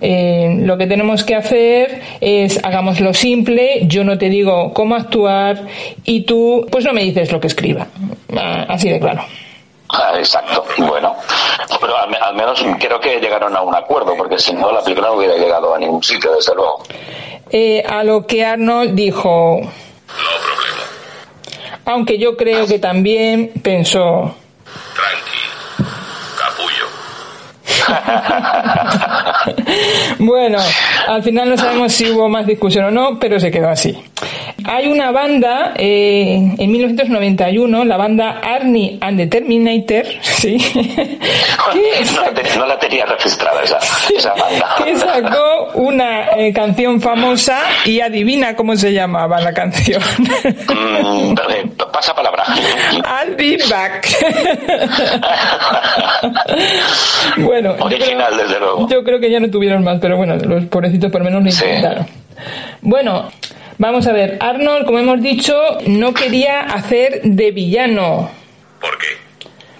eh, 0.00 0.56
lo 0.60 0.76
que 0.76 0.86
tenemos 0.86 1.24
que 1.24 1.34
hacer 1.34 2.00
es 2.20 2.62
hagámoslo 2.62 3.14
simple, 3.14 3.86
yo 3.86 4.04
no 4.04 4.18
te 4.18 4.28
digo 4.28 4.72
cómo 4.72 4.94
actuar 4.94 5.62
y 6.04 6.22
tú, 6.22 6.66
pues 6.70 6.84
no 6.84 6.92
me 6.92 7.02
dices 7.02 7.32
lo 7.32 7.40
que 7.40 7.46
escriba. 7.46 7.86
Ah, 8.36 8.66
Así 8.68 8.90
de 8.90 9.00
claro. 9.00 9.22
Ah, 9.88 10.12
Exacto, 10.18 10.64
bueno, 10.78 11.14
pero 11.80 11.96
al, 11.96 12.12
al 12.20 12.34
menos 12.34 12.62
creo 12.80 12.98
que 13.00 13.20
llegaron 13.20 13.56
a 13.56 13.62
un 13.62 13.74
acuerdo, 13.74 14.14
porque 14.16 14.38
si 14.38 14.52
no 14.52 14.70
la 14.72 14.82
película 14.82 15.08
no 15.08 15.14
hubiera 15.14 15.36
llegado 15.36 15.74
a 15.74 15.78
ningún 15.78 16.02
sitio, 16.02 16.34
desde 16.34 16.54
luego. 16.54 16.82
Eh, 17.50 17.82
a 17.88 18.02
lo 18.02 18.26
que 18.26 18.44
Arnold 18.44 18.94
dijo, 18.94 19.60
aunque 21.84 22.18
yo 22.18 22.36
creo 22.36 22.66
que 22.66 22.78
también 22.80 23.52
pensó, 23.62 24.34
Tranqui. 24.94 25.38
Capullo. 26.36 26.86
Bueno, 30.18 30.58
al 31.06 31.22
final 31.22 31.50
no 31.50 31.56
sabemos 31.56 31.92
si 31.92 32.10
hubo 32.10 32.28
más 32.28 32.46
discusión 32.46 32.86
o 32.86 32.90
no, 32.90 33.18
pero 33.18 33.38
se 33.38 33.50
quedó 33.50 33.68
así. 33.68 33.96
Hay 34.68 34.88
una 34.88 35.10
banda, 35.12 35.72
eh, 35.76 36.34
en 36.58 36.70
1991, 36.72 37.84
la 37.84 37.96
banda 37.96 38.40
Arnie 38.42 38.98
and 39.00 39.18
the 39.18 39.26
Terminator, 39.26 40.04
¿sí? 40.22 40.56
que, 40.74 41.18
No 42.14 42.22
la, 42.22 42.34
te- 42.34 42.58
no 42.58 42.66
la 42.66 42.78
tenía 42.78 43.06
registrada 43.06 43.62
esa, 43.62 43.78
esa 44.16 44.34
banda. 44.34 44.74
que 44.84 44.96
sacó 44.96 45.70
una 45.74 46.30
eh, 46.36 46.52
canción 46.52 47.00
famosa 47.00 47.60
y 47.84 48.00
adivina 48.00 48.56
cómo 48.56 48.76
se 48.76 48.92
llamaba 48.92 49.40
la 49.40 49.52
canción. 49.52 50.02
Mm, 50.42 51.34
eh, 51.50 51.70
pasa 51.92 52.14
palabra. 52.14 52.44
I'll 53.04 53.34
be 53.36 53.58
back. 53.70 54.06
bueno, 57.38 57.74
Original, 57.80 58.26
creo- 58.34 58.38
desde 58.46 58.60
luego. 58.60 58.88
Yo 58.88 59.04
creo 59.04 59.20
que 59.20 59.30
ya 59.30 59.40
no 59.40 59.50
tuvieron 59.50 59.84
más, 59.84 59.98
pero 60.00 60.16
bueno, 60.16 60.36
los 60.36 60.64
pobrecitos 60.66 61.10
por 61.10 61.22
menos 61.24 61.42
lo 61.42 61.50
Sí. 61.50 61.64
intentaron. 61.64 62.06
Bueno, 62.82 63.30
vamos 63.78 64.06
a 64.06 64.12
ver. 64.12 64.38
Arnold, 64.40 64.86
como 64.86 64.98
hemos 64.98 65.20
dicho, 65.20 65.54
no 65.86 66.14
quería 66.14 66.60
hacer 66.60 67.22
de 67.22 67.50
villano. 67.50 68.30
¿Por 68.80 68.98
qué? 68.98 69.06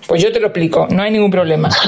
Pues 0.07 0.23
yo 0.23 0.31
te 0.31 0.39
lo 0.39 0.47
explico, 0.47 0.87
no 0.91 1.03
hay 1.03 1.11
ningún 1.11 1.31
problema. 1.31 1.69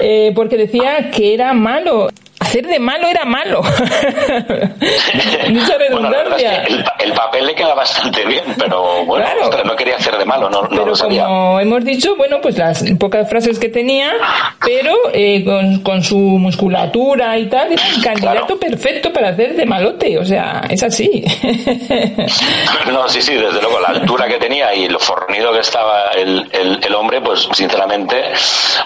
Eh, 0.00 0.32
porque 0.34 0.56
decía 0.56 1.10
que 1.10 1.34
era 1.34 1.52
malo 1.52 2.08
hacer 2.52 2.66
de 2.66 2.78
malo 2.78 3.08
era 3.08 3.24
malo. 3.24 3.62
Mucha 5.48 5.78
redundancia. 5.78 6.64
el, 6.98 7.12
papel 7.14 7.46
le 7.46 7.54
queda 7.54 7.72
bastante 7.74 8.26
bien, 8.26 8.44
pero 8.58 9.06
bueno, 9.06 9.26
no 9.64 9.74
quería 9.74 9.96
hacer 9.96 10.18
de 10.18 10.24
malo, 10.26 10.50
no, 10.50 10.68
pero 10.68 10.92
Como 10.92 11.60
hemos 11.60 11.82
dicho, 11.84 12.14
bueno, 12.16 12.40
pues 12.42 12.58
las 12.58 12.84
pocas 12.98 13.28
frases 13.28 13.58
que 13.58 13.70
tenía, 13.70 14.12
pero 14.60 14.94
eh, 15.14 15.44
con, 15.82 16.02
su 16.02 16.18
musculatura 16.18 17.38
y 17.38 17.46
tal, 17.48 17.72
era 17.72 17.82
el 17.96 18.02
candidato 18.02 18.58
perfecto 18.58 19.12
para 19.12 19.30
hacer 19.30 19.54
de 19.54 19.64
malote, 19.64 20.18
o 20.18 20.24
sea, 20.24 20.62
es 20.68 20.82
así. 20.82 21.24
no, 22.92 23.08
sí, 23.08 23.22
sí, 23.22 23.34
desde 23.34 23.62
luego, 23.62 23.80
la 23.80 23.88
altura 23.88 24.28
que 24.28 24.38
tenía 24.38 24.74
y 24.74 24.88
lo 24.88 24.98
fornido 24.98 25.52
que 25.52 25.60
estaba 25.60 26.10
el, 26.10 26.48
el 26.52 26.94
hombre, 26.94 27.20
pues 27.22 27.48
sinceramente, 27.54 28.32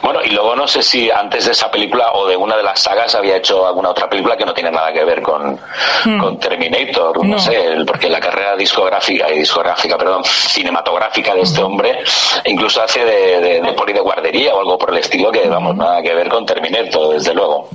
bueno, 0.02 0.20
y 0.24 0.30
luego 0.30 0.54
no 0.54 0.68
sé 0.68 0.82
si 0.82 1.10
antes 1.10 1.46
de 1.46 1.52
esa 1.52 1.70
película 1.70 2.12
o 2.12 2.28
de 2.28 2.36
una 2.36 2.56
de 2.56 2.62
las 2.62 2.80
sagas 2.80 3.14
había 3.14 3.36
hecho 3.36 3.55
alguna 3.64 3.90
otra 3.90 4.08
película 4.08 4.36
que 4.36 4.44
no 4.44 4.52
tiene 4.52 4.72
nada 4.72 4.92
que 4.92 5.04
ver 5.04 5.22
con, 5.22 5.58
hmm. 6.04 6.38
Terminator, 6.38 7.24
no, 7.24 7.38
sé, 7.38 7.76
porque 7.86 8.10
la 8.10 8.18
carrera 8.18 8.56
discográfica 8.56 9.32
y 9.32 9.38
discográfica, 9.38 9.96
perdón, 9.96 10.24
cinematográfica 10.24 11.34
de 11.34 11.42
este 11.42 11.62
hombre 11.62 11.98
incluso 12.44 12.82
hace 12.82 13.04
de, 13.04 13.60
de, 13.60 13.72
poli 13.72 13.92
de 13.92 14.00
guardería 14.00 14.54
o 14.54 14.60
algo 14.60 14.78
por 14.78 14.90
el 14.90 14.98
estilo 14.98 15.30
que 15.30 15.48
vamos 15.48 15.76
nada 15.76 16.02
que 16.02 16.14
ver 16.14 16.28
con 16.28 16.44
Terminator, 16.44 17.14
desde 17.14 17.34
luego. 17.34 17.68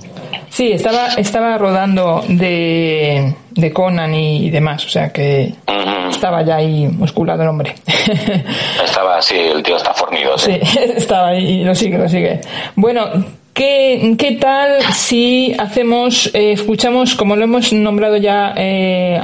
Sí, 0.50 0.74
estaba, 0.74 1.08
estaba 1.18 1.58
rodando 1.58 2.22
de, 2.28 3.34
de 3.52 3.72
Conan 3.72 4.14
y, 4.14 4.50
demás, 4.50 4.86
o 4.86 4.90
sea 4.90 5.10
que 5.10 5.54
estaba 6.10 6.44
ya 6.44 6.58
ahí 6.58 6.88
musculado 6.88 7.42
el 7.44 7.48
hombre. 7.48 7.76
estaba, 8.84 9.22
sí, 9.22 9.38
el 9.38 9.64
tío 9.64 9.78
está 9.78 9.94
fornido. 9.94 10.38
Sí, 10.38 10.60
sí 10.62 10.80
estaba 10.98 11.30
ahí 11.30 11.62
y 11.62 11.64
lo 11.64 11.74
sigue, 11.74 11.98
lo 11.98 12.10
sigue. 12.10 12.42
Bueno, 12.76 13.10
¿Qué, 13.54 14.16
¿Qué, 14.18 14.38
tal 14.40 14.82
si 14.94 15.54
hacemos, 15.58 16.32
eh, 16.34 16.54
escuchamos, 16.54 17.16
como 17.16 17.36
lo 17.36 17.44
hemos 17.44 17.74
nombrado 17.74 18.16
ya 18.16 18.54
eh, 18.56 19.20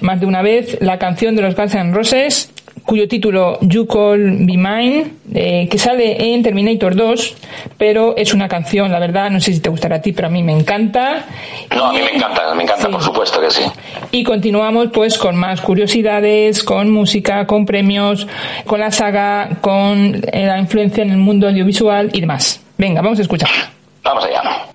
más 0.00 0.18
de 0.20 0.26
una 0.26 0.42
vez, 0.42 0.78
la 0.80 0.98
canción 0.98 1.36
de 1.36 1.42
los 1.42 1.54
Guns 1.54 1.74
N' 1.76 1.94
Roses, 1.94 2.50
cuyo 2.84 3.06
título 3.06 3.58
You 3.60 3.86
Call 3.86 4.38
Be 4.40 4.56
Mine, 4.56 5.12
eh, 5.32 5.68
que 5.70 5.78
sale 5.78 6.34
en 6.34 6.42
Terminator 6.42 6.96
2, 6.96 7.36
pero 7.78 8.16
es 8.16 8.34
una 8.34 8.48
canción, 8.48 8.90
la 8.90 8.98
verdad, 8.98 9.30
no 9.30 9.40
sé 9.40 9.52
si 9.52 9.60
te 9.60 9.68
gustará 9.68 9.96
a 9.96 10.02
ti, 10.02 10.12
pero 10.12 10.26
a 10.26 10.30
mí 10.30 10.42
me 10.42 10.52
encanta. 10.52 11.24
No, 11.74 11.86
a 11.86 11.92
mí 11.92 12.00
me 12.00 12.16
encanta, 12.16 12.52
me 12.56 12.64
encanta, 12.64 12.88
por 12.88 13.02
supuesto 13.02 13.40
que 13.40 13.50
sí. 13.52 13.62
Y 14.10 14.24
continuamos 14.24 14.88
pues 14.92 15.16
con 15.18 15.36
más 15.36 15.60
curiosidades, 15.60 16.64
con 16.64 16.90
música, 16.90 17.46
con 17.46 17.64
premios, 17.64 18.26
con 18.66 18.80
la 18.80 18.90
saga, 18.90 19.50
con 19.60 20.20
la 20.20 20.58
influencia 20.58 21.04
en 21.04 21.12
el 21.12 21.18
mundo 21.18 21.46
audiovisual 21.46 22.10
y 22.12 22.20
demás. 22.20 22.60
Venga, 22.82 23.00
vamos 23.00 23.20
a 23.20 23.22
escuchar. 23.22 23.48
Vamos 24.02 24.24
allá. 24.24 24.71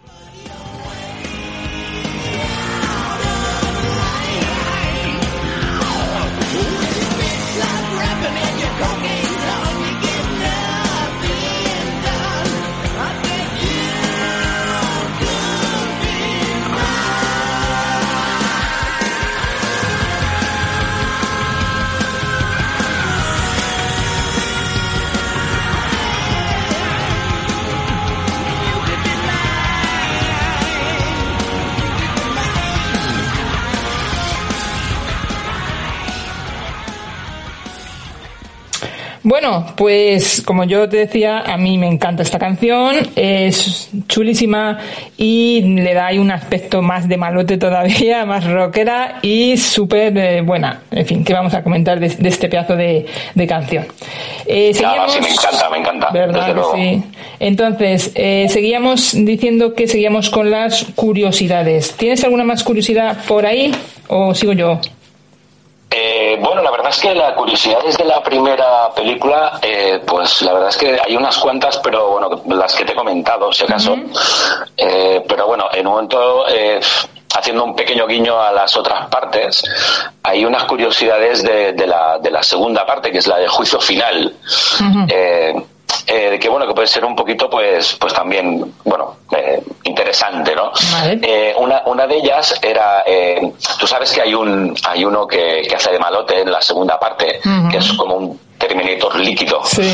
Bueno, 39.47 39.65
pues 39.77 40.41
como 40.45 40.65
yo 40.65 40.89
te 40.89 40.97
decía, 40.97 41.39
a 41.39 41.55
mí 41.55 41.77
me 41.77 41.87
encanta 41.87 42.21
esta 42.21 42.37
canción, 42.37 42.97
es 43.15 43.89
chulísima 44.09 44.77
y 45.15 45.61
le 45.61 45.93
da 45.93 46.07
ahí 46.07 46.19
un 46.19 46.31
aspecto 46.31 46.81
más 46.81 47.07
de 47.07 47.15
malote 47.15 47.57
todavía, 47.57 48.25
más 48.25 48.43
rockera 48.43 49.19
y 49.21 49.55
súper 49.55 50.17
eh, 50.17 50.41
buena. 50.41 50.81
En 50.91 51.05
fin, 51.05 51.23
¿qué 51.23 51.31
vamos 51.31 51.53
a 51.53 51.63
comentar 51.63 51.97
de, 51.97 52.07
este 52.07 52.49
pedazo 52.49 52.75
de, 52.75 53.05
canción? 53.47 53.85
Eh, 54.45 54.73
seguíamos, 54.73 55.13
sí, 55.13 55.21
me 55.21 55.29
encanta, 55.29 55.69
me 55.69 55.77
encanta. 55.77 56.09
¿Verdad 56.11 56.55
sí? 56.75 57.03
Entonces, 57.39 58.11
eh, 58.15 58.47
seguíamos 58.49 59.13
diciendo 59.13 59.75
que 59.75 59.87
seguíamos 59.87 60.29
con 60.29 60.51
las 60.51 60.83
curiosidades. 60.93 61.93
¿Tienes 61.93 62.21
alguna 62.25 62.43
más 62.43 62.65
curiosidad 62.65 63.17
por 63.25 63.45
ahí 63.45 63.73
o 64.09 64.35
sigo 64.35 64.51
yo? 64.51 64.81
Eh, 65.99 66.37
bueno, 66.39 66.61
la 66.61 66.69
verdad 66.69 66.89
es 66.89 66.99
que 66.99 67.15
la 67.15 67.33
curiosidad 67.33 67.83
de 67.83 68.05
la 68.05 68.21
primera 68.21 68.93
película, 68.93 69.59
eh, 69.63 69.99
pues 70.05 70.43
la 70.43 70.53
verdad 70.53 70.69
es 70.69 70.77
que 70.77 70.99
hay 71.03 71.15
unas 71.15 71.39
cuantas, 71.39 71.79
pero 71.79 72.11
bueno, 72.11 72.29
las 72.49 72.75
que 72.75 72.85
te 72.85 72.91
he 72.91 72.95
comentado, 72.95 73.51
si 73.51 73.63
acaso. 73.63 73.95
Eh, 74.75 75.23
pero 75.27 75.47
bueno, 75.47 75.69
en 75.73 75.87
un 75.87 75.93
momento, 75.93 76.45
haciendo 77.35 77.63
un 77.63 77.75
pequeño 77.75 78.05
guiño 78.05 78.39
a 78.39 78.51
las 78.51 78.77
otras 78.77 79.07
partes, 79.07 79.63
hay 80.21 80.45
unas 80.45 80.65
curiosidades 80.65 81.41
de, 81.41 81.87
la, 81.87 82.19
de 82.19 82.29
la 82.29 82.43
segunda 82.43 82.85
parte, 82.85 83.11
que 83.11 83.17
es 83.17 83.25
la 83.25 83.39
de 83.39 83.47
juicio 83.47 83.79
final 83.79 84.35
eh, 86.07 86.39
que 86.39 86.49
bueno 86.49 86.65
que 86.65 86.73
puede 86.73 86.87
ser 86.87 87.03
un 87.05 87.15
poquito 87.15 87.49
pues 87.49 87.97
pues 87.99 88.13
también 88.13 88.73
bueno 88.85 89.17
eh, 89.31 89.61
interesante 89.83 90.55
no 90.55 90.71
eh, 91.21 91.53
una, 91.57 91.81
una 91.85 92.07
de 92.07 92.17
ellas 92.17 92.57
era 92.61 93.03
eh, 93.05 93.51
tú 93.77 93.85
sabes 93.85 94.11
que 94.13 94.21
hay 94.21 94.33
un 94.33 94.75
hay 94.87 95.03
uno 95.03 95.27
que, 95.27 95.63
que 95.67 95.75
hace 95.75 95.91
de 95.91 95.99
malote 95.99 96.41
en 96.41 96.51
la 96.51 96.61
segunda 96.61 96.99
parte 96.99 97.39
que 97.69 97.77
es 97.77 97.93
como 97.93 98.15
un 98.15 98.47
Terminator 98.57 99.19
líquido. 99.19 99.61
Sí. 99.65 99.93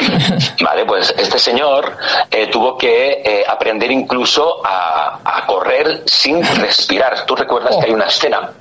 Vale, 0.60 0.84
pues 0.84 1.14
este 1.16 1.38
señor 1.38 1.96
eh, 2.30 2.46
tuvo 2.48 2.76
que 2.76 3.22
eh, 3.24 3.44
aprender 3.46 3.90
incluso 3.90 4.60
a, 4.64 5.18
correr 5.46 6.02
sin 6.06 6.44
respirar. 6.44 7.24
Tú 7.26 7.34
recuerdas 7.34 7.76
que 7.76 7.86
hay 7.86 7.92
una 7.92 8.06
escena 8.06 8.52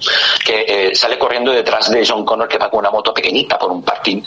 que 0.44 0.66
eh, 0.68 0.96
sale 0.96 1.20
corriendo 1.20 1.52
detrás 1.52 1.92
de 1.92 2.06
John 2.06 2.26
Connor 2.26 2.48
que 2.48 2.58
va 2.58 2.70
con 2.70 2.80
una 2.80 2.90
moto 2.90 3.14
pequeñita 3.14 3.60
por 3.60 3.70
un 3.70 3.84
parking 3.84 4.22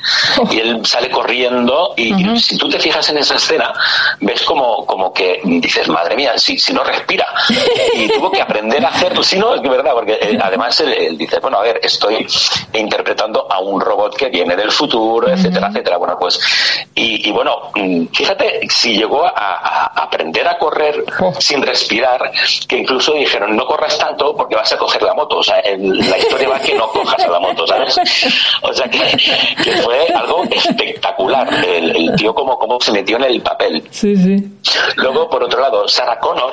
y 0.51 0.61
él 0.61 0.87
sale 0.87 1.11
corriendo 1.11 1.95
y, 1.97 2.13
si 2.39 2.57
tú 2.57 2.69
te 2.69 2.79
fijas 2.79 3.09
en 3.09 3.19
esa 3.19 3.37
escena 3.37 3.73
ves 4.21 4.43
como, 4.43 4.87
como 4.87 5.13
que 5.13 5.41
dices, 5.45 5.89
madre 5.89 6.15
mía, 6.15 6.35
si, 6.37 6.59
si 6.59 6.73
no 6.73 6.85
respira. 6.85 7.27
Y 7.95 8.09
tuvo 8.09 8.31
que 8.31 8.41
aprender 8.41 8.85
a 8.85 8.89
hacerlo. 8.89 9.23
Si 9.23 9.39
no, 9.39 9.55
es 9.55 9.63
verdad, 9.63 9.93
porque 9.93 10.39
además 10.41 10.79
él 10.81 11.17
dice, 11.19 11.39
bueno, 11.41 11.59
a 11.59 11.63
ver, 11.63 11.81
estoy 11.83 12.27
interpretando 12.73 13.47
a 13.51 13.61
un 13.61 13.81
robot 13.81 14.17
que 14.17 14.29
viene 14.29 14.57
del 14.57 14.71
futuro 14.71 15.23
etcétera, 15.29 15.69
etcétera. 15.69 15.97
Bueno, 15.97 16.17
pues, 16.19 16.41
y, 16.95 17.02
bueno, 17.33 17.71
mm, 17.75 18.07
fíjate, 18.13 18.61
si 18.69 18.97
llegó 18.97 19.25
a, 19.25 19.93
aprender 20.03 20.47
a 20.47 20.59
correr 20.59 21.05
oh. 21.21 21.33
sin 21.41 21.63
respirar, 21.63 22.33
que 22.69 22.79
incluso 22.79 23.15
dijeron, 23.15 23.57
no 23.57 23.67
corras 23.67 23.99
tanto 23.99 24.37
porque 24.37 24.57
vas 24.57 24.73
a 24.73 24.77
coger 24.77 25.03
la 25.03 25.15
moto. 25.15 25.39
O 25.39 25.43
sea, 25.43 25.57
la 25.65 26.19
historia 26.19 26.49
va 26.49 26.61
que 26.61 26.75
no 26.75 26.89
cojas 26.89 27.27
la 27.29 27.41
moto, 27.41 27.67
¿sabes? 27.67 27.99
O 28.63 28.73
sea, 28.73 28.89
que, 28.89 28.99
fue 29.83 30.07
algo 30.15 30.45
espectacular. 30.51 31.49
El, 31.65 32.15
tío 32.17 32.35
como, 32.35 32.59
como 32.59 32.81
se 32.81 32.93
metió 32.93 33.17
en 33.17 33.25
el 33.25 33.41
papel. 33.41 33.83
Sí, 33.91 34.17
sí. 34.17 34.59
Luego, 34.97 35.29
por 35.29 35.43
otro 35.43 35.61
lado, 35.61 35.89
Sarah 35.89 36.19
Connor, 36.19 36.53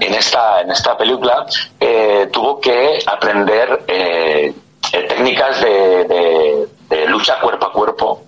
en 0.00 0.14
esta, 0.14 0.60
en 0.62 0.70
esta 0.70 0.96
película, 0.96 1.46
eh, 1.78 2.28
tuvo 2.32 2.60
que 2.60 2.98
aprender 3.06 3.84
eh, 3.86 4.52
técnicas 4.90 5.60
de, 5.60 6.68
lucha 7.08 7.38
cuerpo 7.40 7.66
a 7.66 7.72
cuerpo 7.72 8.22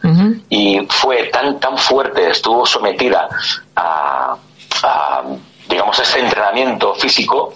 y 0.48 0.87
fue 0.88 1.24
tan 1.24 1.59
tan 1.59 1.76
fuerte, 1.76 2.30
estuvo 2.30 2.64
sometida 2.64 3.28
a, 3.74 4.37
digamos 5.68 5.98
este 5.98 6.20
entrenamiento 6.20 6.94
físico 6.94 7.52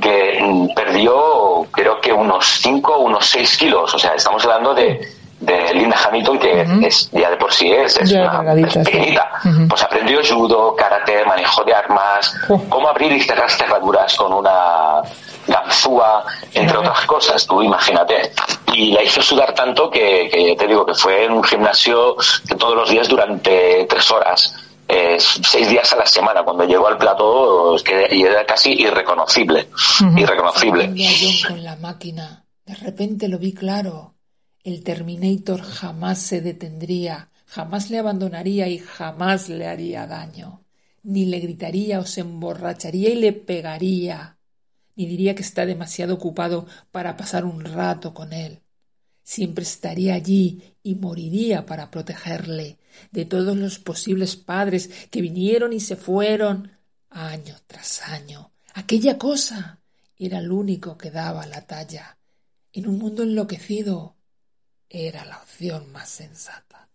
que 0.00 0.38
mm, 0.42 0.74
perdió 0.74 1.66
creo 1.70 2.00
que 2.00 2.12
unos 2.12 2.44
5 2.60 2.98
unos 2.98 3.26
6 3.26 3.56
kilos, 3.56 3.94
o 3.94 3.98
sea, 3.98 4.14
estamos 4.14 4.44
hablando 4.44 4.74
de 4.74 5.00
de 5.44 5.74
Linda 5.74 5.96
Hamilton, 6.06 6.38
que 6.38 6.66
es, 6.86 7.10
ya 7.12 7.30
de 7.30 7.36
por 7.36 7.52
sí 7.52 7.70
es, 7.70 7.96
es 7.98 8.12
una 8.12 8.54
pequeñita. 8.84 9.30
Pues 9.68 9.82
aprendió 9.82 10.20
judo, 10.26 10.74
karate, 10.74 11.24
manejo 11.24 11.62
de 11.64 11.74
armas, 11.74 12.34
cómo 12.68 12.88
abrir 12.88 13.12
y 13.12 13.20
cerrar 13.20 13.50
cerraduras 13.50 14.14
con 14.16 14.32
una 14.32 15.02
ganzúa, 15.46 16.24
entre 16.52 16.78
otras 16.78 17.06
cosas, 17.06 17.46
tú 17.46 17.62
imagínate. 17.62 18.32
Y 18.72 18.92
la 18.92 19.02
hizo 19.02 19.22
sudar 19.22 19.54
tanto 19.54 19.90
que, 19.90 20.56
te 20.58 20.66
digo 20.66 20.84
que 20.84 20.94
fue 20.94 21.24
en 21.24 21.32
un 21.32 21.44
gimnasio 21.44 22.16
todos 22.58 22.74
los 22.74 22.90
días 22.90 23.08
durante 23.08 23.84
tres 23.88 24.10
horas. 24.10 24.54
Eh, 24.86 25.16
seis 25.18 25.68
días 25.68 25.92
a 25.92 25.96
la 25.96 26.06
semana. 26.06 26.42
Cuando 26.42 26.64
llegó 26.64 26.86
al 26.86 26.98
plató 26.98 27.76
que, 27.84 28.08
y 28.10 28.22
era 28.22 28.44
casi 28.44 28.72
irreconocible. 28.72 29.68
Irreconocible. 30.16 30.92
con 31.46 31.62
la 31.62 31.76
máquina. 31.76 32.44
De 32.66 32.74
repente 32.74 33.28
lo 33.28 33.38
vi 33.38 33.52
claro. 33.52 34.14
El 34.62 34.82
Terminator 34.82 35.60
jamás 35.60 36.18
se 36.20 36.40
detendría, 36.40 37.28
jamás 37.46 37.90
le 37.90 37.98
abandonaría 37.98 38.66
y 38.68 38.78
jamás 38.78 39.50
le 39.50 39.66
haría 39.66 40.06
daño. 40.06 40.62
Ni 41.02 41.26
le 41.26 41.38
gritaría 41.38 41.98
o 41.98 42.06
se 42.06 42.22
emborracharía 42.22 43.10
y 43.10 43.16
le 43.16 43.32
pegaría 43.32 44.33
ni 44.96 45.06
diría 45.06 45.34
que 45.34 45.42
está 45.42 45.66
demasiado 45.66 46.14
ocupado 46.14 46.66
para 46.90 47.16
pasar 47.16 47.44
un 47.44 47.64
rato 47.64 48.14
con 48.14 48.32
él. 48.32 48.60
Siempre 49.22 49.64
estaría 49.64 50.14
allí 50.14 50.62
y 50.82 50.94
moriría 50.96 51.64
para 51.64 51.90
protegerle 51.90 52.78
de 53.10 53.24
todos 53.24 53.56
los 53.56 53.78
posibles 53.78 54.36
padres 54.36 55.08
que 55.10 55.22
vinieron 55.22 55.72
y 55.72 55.80
se 55.80 55.96
fueron 55.96 56.70
año 57.10 57.56
tras 57.66 58.02
año. 58.02 58.50
Aquella 58.74 59.16
cosa 59.16 59.78
era 60.18 60.38
el 60.38 60.52
único 60.52 60.98
que 60.98 61.10
daba 61.10 61.46
la 61.46 61.66
talla. 61.66 62.18
En 62.72 62.88
un 62.88 62.98
mundo 62.98 63.22
enloquecido 63.22 64.14
era 64.88 65.24
la 65.24 65.38
opción 65.38 65.90
más 65.90 66.08
sensata. 66.08 66.88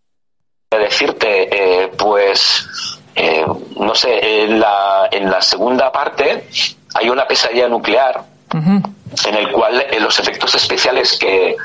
Decirte, 0.71 1.83
eh, 1.83 1.87
pues, 1.97 2.67
eh, 3.15 3.43
no 3.79 3.95
sé, 3.95 4.43
en 4.43 4.59
la, 4.59 5.09
en 5.11 5.29
la 5.29 5.41
segunda 5.41 5.91
parte 5.91 6.47
hay 6.93 7.09
una 7.09 7.27
pesadilla 7.27 7.67
nuclear 7.67 8.23
en 8.51 9.35
el 9.35 9.51
cual 9.51 9.81
eh, 9.81 9.99
los 9.99 10.17
efectos 10.19 10.53
especiales 10.55 11.17
que, 11.19 11.55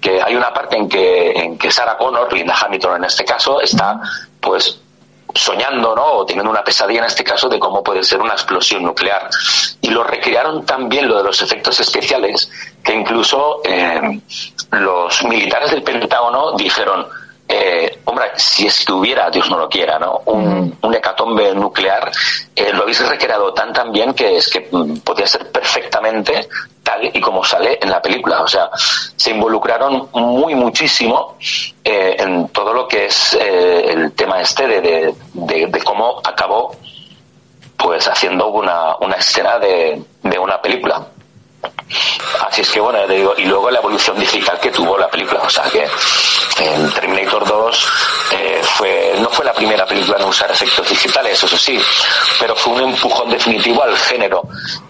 que 0.00 0.20
hay 0.22 0.36
una 0.36 0.52
parte 0.52 0.76
en 0.76 0.88
que, 0.88 1.32
en 1.32 1.58
que 1.58 1.70
Sarah 1.70 1.96
Connor, 1.96 2.32
Linda 2.32 2.54
Hamilton 2.60 2.96
en 2.96 3.04
este 3.04 3.24
caso, 3.24 3.60
está 3.60 4.00
pues 4.40 4.80
soñando, 5.34 5.94
¿no? 5.96 6.04
O 6.04 6.26
teniendo 6.26 6.50
una 6.50 6.62
pesadilla 6.62 7.00
en 7.00 7.06
este 7.06 7.24
caso 7.24 7.48
de 7.48 7.58
cómo 7.58 7.82
puede 7.82 8.04
ser 8.04 8.20
una 8.20 8.34
explosión 8.34 8.84
nuclear. 8.84 9.28
Y 9.80 9.90
lo 9.90 10.04
recrearon 10.04 10.64
también 10.64 11.08
lo 11.08 11.16
de 11.18 11.24
los 11.24 11.42
efectos 11.42 11.80
especiales, 11.80 12.50
que 12.82 12.94
incluso 12.94 13.60
eh, 13.64 14.20
los 14.70 15.24
militares 15.24 15.70
del 15.70 15.82
Pentágono 15.82 16.52
dijeron, 16.52 17.06
eh, 17.56 18.00
hombre, 18.04 18.32
si 18.34 18.66
es 18.66 18.84
que 18.84 18.92
hubiera, 18.92 19.30
Dios 19.30 19.48
no 19.48 19.56
lo 19.56 19.68
quiera, 19.68 19.96
¿no? 19.96 20.22
Un, 20.26 20.76
un 20.82 20.94
hecatombe 20.94 21.54
nuclear, 21.54 22.10
eh, 22.56 22.72
lo 22.72 22.82
habéis 22.82 23.06
recreado 23.06 23.54
tan 23.54 23.72
tan 23.72 23.92
bien 23.92 24.12
que 24.12 24.38
es 24.38 24.48
que 24.48 24.68
mm, 24.70 24.96
podía 24.98 25.26
ser 25.26 25.52
perfectamente 25.52 26.48
tal 26.82 27.04
y 27.04 27.20
como 27.20 27.44
sale 27.44 27.78
en 27.80 27.90
la 27.90 28.02
película. 28.02 28.42
O 28.42 28.48
sea, 28.48 28.70
se 28.74 29.30
involucraron 29.30 30.08
muy 30.14 30.56
muchísimo 30.56 31.36
eh, 31.84 32.16
en 32.18 32.48
todo 32.48 32.72
lo 32.72 32.88
que 32.88 33.06
es 33.06 33.34
el 33.34 34.12
tema 34.14 34.40
este 34.40 34.66
de, 34.66 34.80
de, 34.80 35.14
de, 35.34 35.66
de, 35.68 35.82
cómo 35.82 36.20
acabó 36.24 36.74
pues 37.76 38.08
haciendo 38.08 38.48
una, 38.48 38.96
una 38.96 39.14
escena 39.14 39.58
de, 39.58 40.02
de 40.22 40.38
una 40.38 40.60
película. 40.60 41.06
Así 42.48 42.62
es 42.62 42.70
que 42.70 42.80
bueno, 42.80 42.98
y 43.36 43.44
luego 43.44 43.70
la 43.70 43.78
evolución 43.78 44.18
digital 44.18 44.58
que 44.60 44.70
tuvo 44.70 44.96
la 44.98 45.08
película, 45.08 45.40
o 45.42 45.50
sea 45.50 45.64
que 45.64 45.86
en 46.58 46.90
Terminator 46.92 47.46
2 47.46 47.88
eh, 48.32 48.60
fue, 48.62 49.14
no 49.18 49.28
fue 49.30 49.44
la 49.44 49.52
primera 49.52 49.84
película 49.86 50.18
en 50.18 50.24
usar 50.24 50.50
efectos 50.50 50.88
digitales, 50.88 51.42
eso 51.42 51.56
sí, 51.56 51.78
pero 52.40 52.54
fue 52.54 52.74
un 52.74 52.90
empujón 52.90 53.30
definitivo 53.30 53.82
al 53.82 53.96
género. 53.96 54.42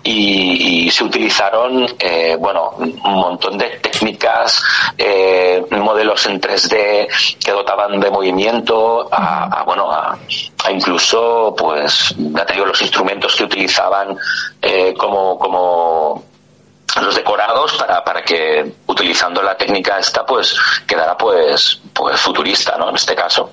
Y, 0.02 0.86
y 0.86 0.90
se 0.90 1.04
utilizaron, 1.04 1.86
eh, 1.98 2.36
bueno, 2.38 2.72
un 2.78 3.14
montón 3.14 3.56
de 3.56 3.70
técnicas, 3.80 4.62
eh, 4.98 5.64
modelos 5.70 6.26
en 6.26 6.40
3D 6.40 7.08
que 7.42 7.50
dotaban 7.52 7.98
de 7.98 8.10
movimiento, 8.10 9.08
a, 9.10 9.60
a 9.60 9.62
bueno, 9.64 9.90
a, 9.90 10.18
a, 10.64 10.70
incluso, 10.70 11.54
pues, 11.56 12.14
ya 12.18 12.44
te 12.44 12.52
digo, 12.52 12.66
los 12.66 12.82
instrumentos 12.82 13.34
que 13.34 13.44
utilizaban 13.44 14.16
eh, 14.60 14.94
como, 14.98 15.38
como 15.38 16.33
los 17.02 17.14
decorados 17.14 17.74
para, 17.74 18.04
para 18.04 18.22
que 18.22 18.72
utilizando 18.86 19.42
la 19.42 19.56
técnica 19.56 19.98
esta 19.98 20.24
pues 20.24 20.56
quedara 20.86 21.16
pues 21.16 21.80
pues 21.92 22.20
futurista 22.20 22.76
no 22.78 22.90
en 22.90 22.96
este 22.96 23.14
caso. 23.14 23.52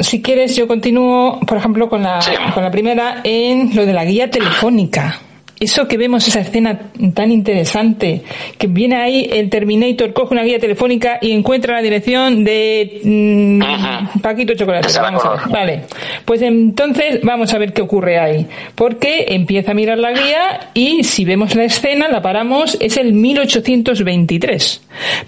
Si 0.00 0.20
quieres 0.20 0.54
yo 0.54 0.68
continúo 0.68 1.40
por 1.46 1.58
ejemplo 1.58 1.88
con 1.88 2.02
la 2.02 2.20
sí. 2.20 2.32
con 2.52 2.62
la 2.62 2.70
primera 2.70 3.20
en 3.24 3.74
lo 3.74 3.86
de 3.86 3.92
la 3.92 4.04
guía 4.04 4.30
telefónica 4.30 5.20
eso 5.60 5.88
que 5.88 5.96
vemos, 5.96 6.26
esa 6.28 6.40
escena 6.40 6.78
tan 7.14 7.32
interesante, 7.32 8.22
que 8.56 8.66
viene 8.66 8.96
ahí 8.96 9.28
el 9.32 9.50
Terminator, 9.50 10.12
coge 10.12 10.34
una 10.34 10.44
guía 10.44 10.58
telefónica 10.58 11.18
y 11.20 11.32
encuentra 11.32 11.74
la 11.74 11.82
dirección 11.82 12.44
de 12.44 13.00
mmm. 13.02 14.20
Paquito 14.20 14.54
Chocolate. 14.54 14.88
Vamos 15.00 15.24
a 15.24 15.30
ver. 15.30 15.40
Vale. 15.48 15.84
Pues 16.24 16.42
entonces 16.42 17.20
vamos 17.22 17.52
a 17.54 17.58
ver 17.58 17.72
qué 17.72 17.82
ocurre 17.82 18.18
ahí. 18.18 18.46
Porque 18.74 19.26
empieza 19.28 19.72
a 19.72 19.74
mirar 19.74 19.98
la 19.98 20.12
guía 20.12 20.70
y 20.74 21.04
si 21.04 21.24
vemos 21.24 21.54
la 21.54 21.64
escena, 21.64 22.08
la 22.08 22.22
paramos, 22.22 22.76
es 22.80 22.96
el 22.96 23.12
1823. 23.12 24.82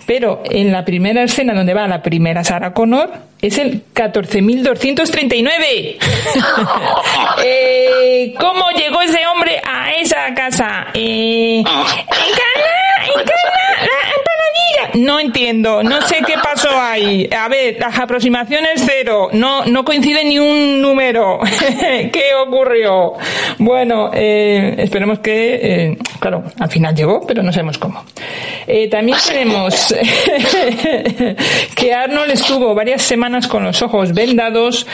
Pero 0.07 0.43
en 0.49 0.73
la 0.73 0.85
primera 0.85 1.23
escena 1.23 1.55
donde 1.55 1.75
va 1.75 1.87
la 1.88 2.03
primera 2.03 2.45
Sarah 2.45 2.73
Connor, 2.73 3.11
es 3.40 3.59
el 3.59 3.83
14.239. 3.95 5.51
eh, 7.45 8.35
¿Cómo 8.38 8.64
llegó 8.77 9.01
ese 9.03 9.21
hombre 9.27 9.61
a 9.64 9.80
casa? 10.35 10.87
Eh, 10.95 11.59
¡Encana! 11.59 11.97
¡Encana! 13.07 13.64
¡La 13.81 14.01
empanadilla! 14.16 15.07
No 15.07 15.21
entiendo, 15.21 15.83
no 15.83 16.03
sé 16.03 16.19
qué 16.27 16.35
pasó 16.35 16.50
ahí. 16.78 17.28
A 17.37 17.48
ver, 17.48 17.76
las 17.78 17.98
aproximaciones 17.98 18.83
cero, 18.87 19.28
no, 19.33 19.64
no 19.64 19.85
coincide 19.85 20.24
ni 20.24 20.38
un 20.38 20.80
número. 20.80 21.40
¿Qué 22.12 22.35
ocurrió? 22.46 23.14
Bueno, 23.59 24.11
eh, 24.12 24.74
esperemos 24.78 25.18
que, 25.20 25.61
eh, 25.62 25.98
claro, 26.18 26.44
al 26.59 26.70
final 26.70 26.94
llegó, 26.94 27.26
pero 27.26 27.42
no 27.42 27.52
sabemos 27.52 27.78
cómo. 27.78 28.04
Eh, 28.66 28.88
también 28.88 29.18
tenemos 29.26 29.94
que 31.74 31.92
Arnold 31.94 32.30
estuvo 32.30 32.74
varias 32.74 33.02
semanas 33.02 33.46
con 33.46 33.64
los 33.64 33.83
ojos 33.83 34.12
vendados 34.12 34.87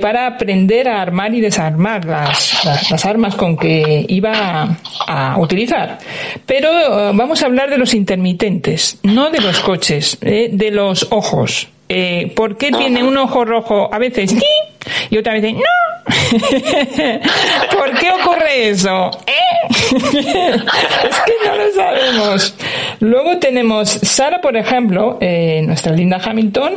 para 0.00 0.26
aprender 0.26 0.88
a 0.88 1.00
armar 1.00 1.34
y 1.34 1.40
desarmar 1.40 2.04
las, 2.04 2.64
las, 2.90 3.04
armas 3.04 3.34
con 3.34 3.56
que 3.56 4.04
iba 4.08 4.76
a, 5.06 5.38
utilizar. 5.38 5.98
Pero 6.44 6.70
vamos 7.14 7.42
a 7.42 7.46
hablar 7.46 7.70
de 7.70 7.78
los 7.78 7.94
intermitentes, 7.94 8.98
no 9.02 9.30
de 9.30 9.40
los 9.40 9.60
coches, 9.60 10.18
de 10.20 10.70
los 10.70 11.06
ojos. 11.20 11.68
Eh, 11.88 12.32
¿Por 12.34 12.56
qué 12.56 12.70
tiene 12.70 13.02
un 13.02 13.16
ojo 13.18 13.44
rojo 13.44 13.90
a 13.92 13.98
veces 13.98 14.30
sí 14.30 14.40
y 15.10 15.18
otra 15.18 15.34
vez 15.34 15.42
no? 15.42 15.60
¿Por 17.76 17.98
qué 17.98 18.10
ocurre 18.12 18.68
eso? 18.68 19.10
¿Eh? 19.26 19.66
es 19.70 20.00
que 21.26 21.32
no 21.44 21.56
lo 21.56 21.72
sabemos. 21.74 22.54
Luego 23.00 23.38
tenemos 23.38 23.88
Sara, 23.88 24.42
por 24.42 24.58
ejemplo, 24.58 25.16
eh, 25.22 25.62
nuestra 25.64 25.92
linda 25.92 26.20
Hamilton, 26.22 26.74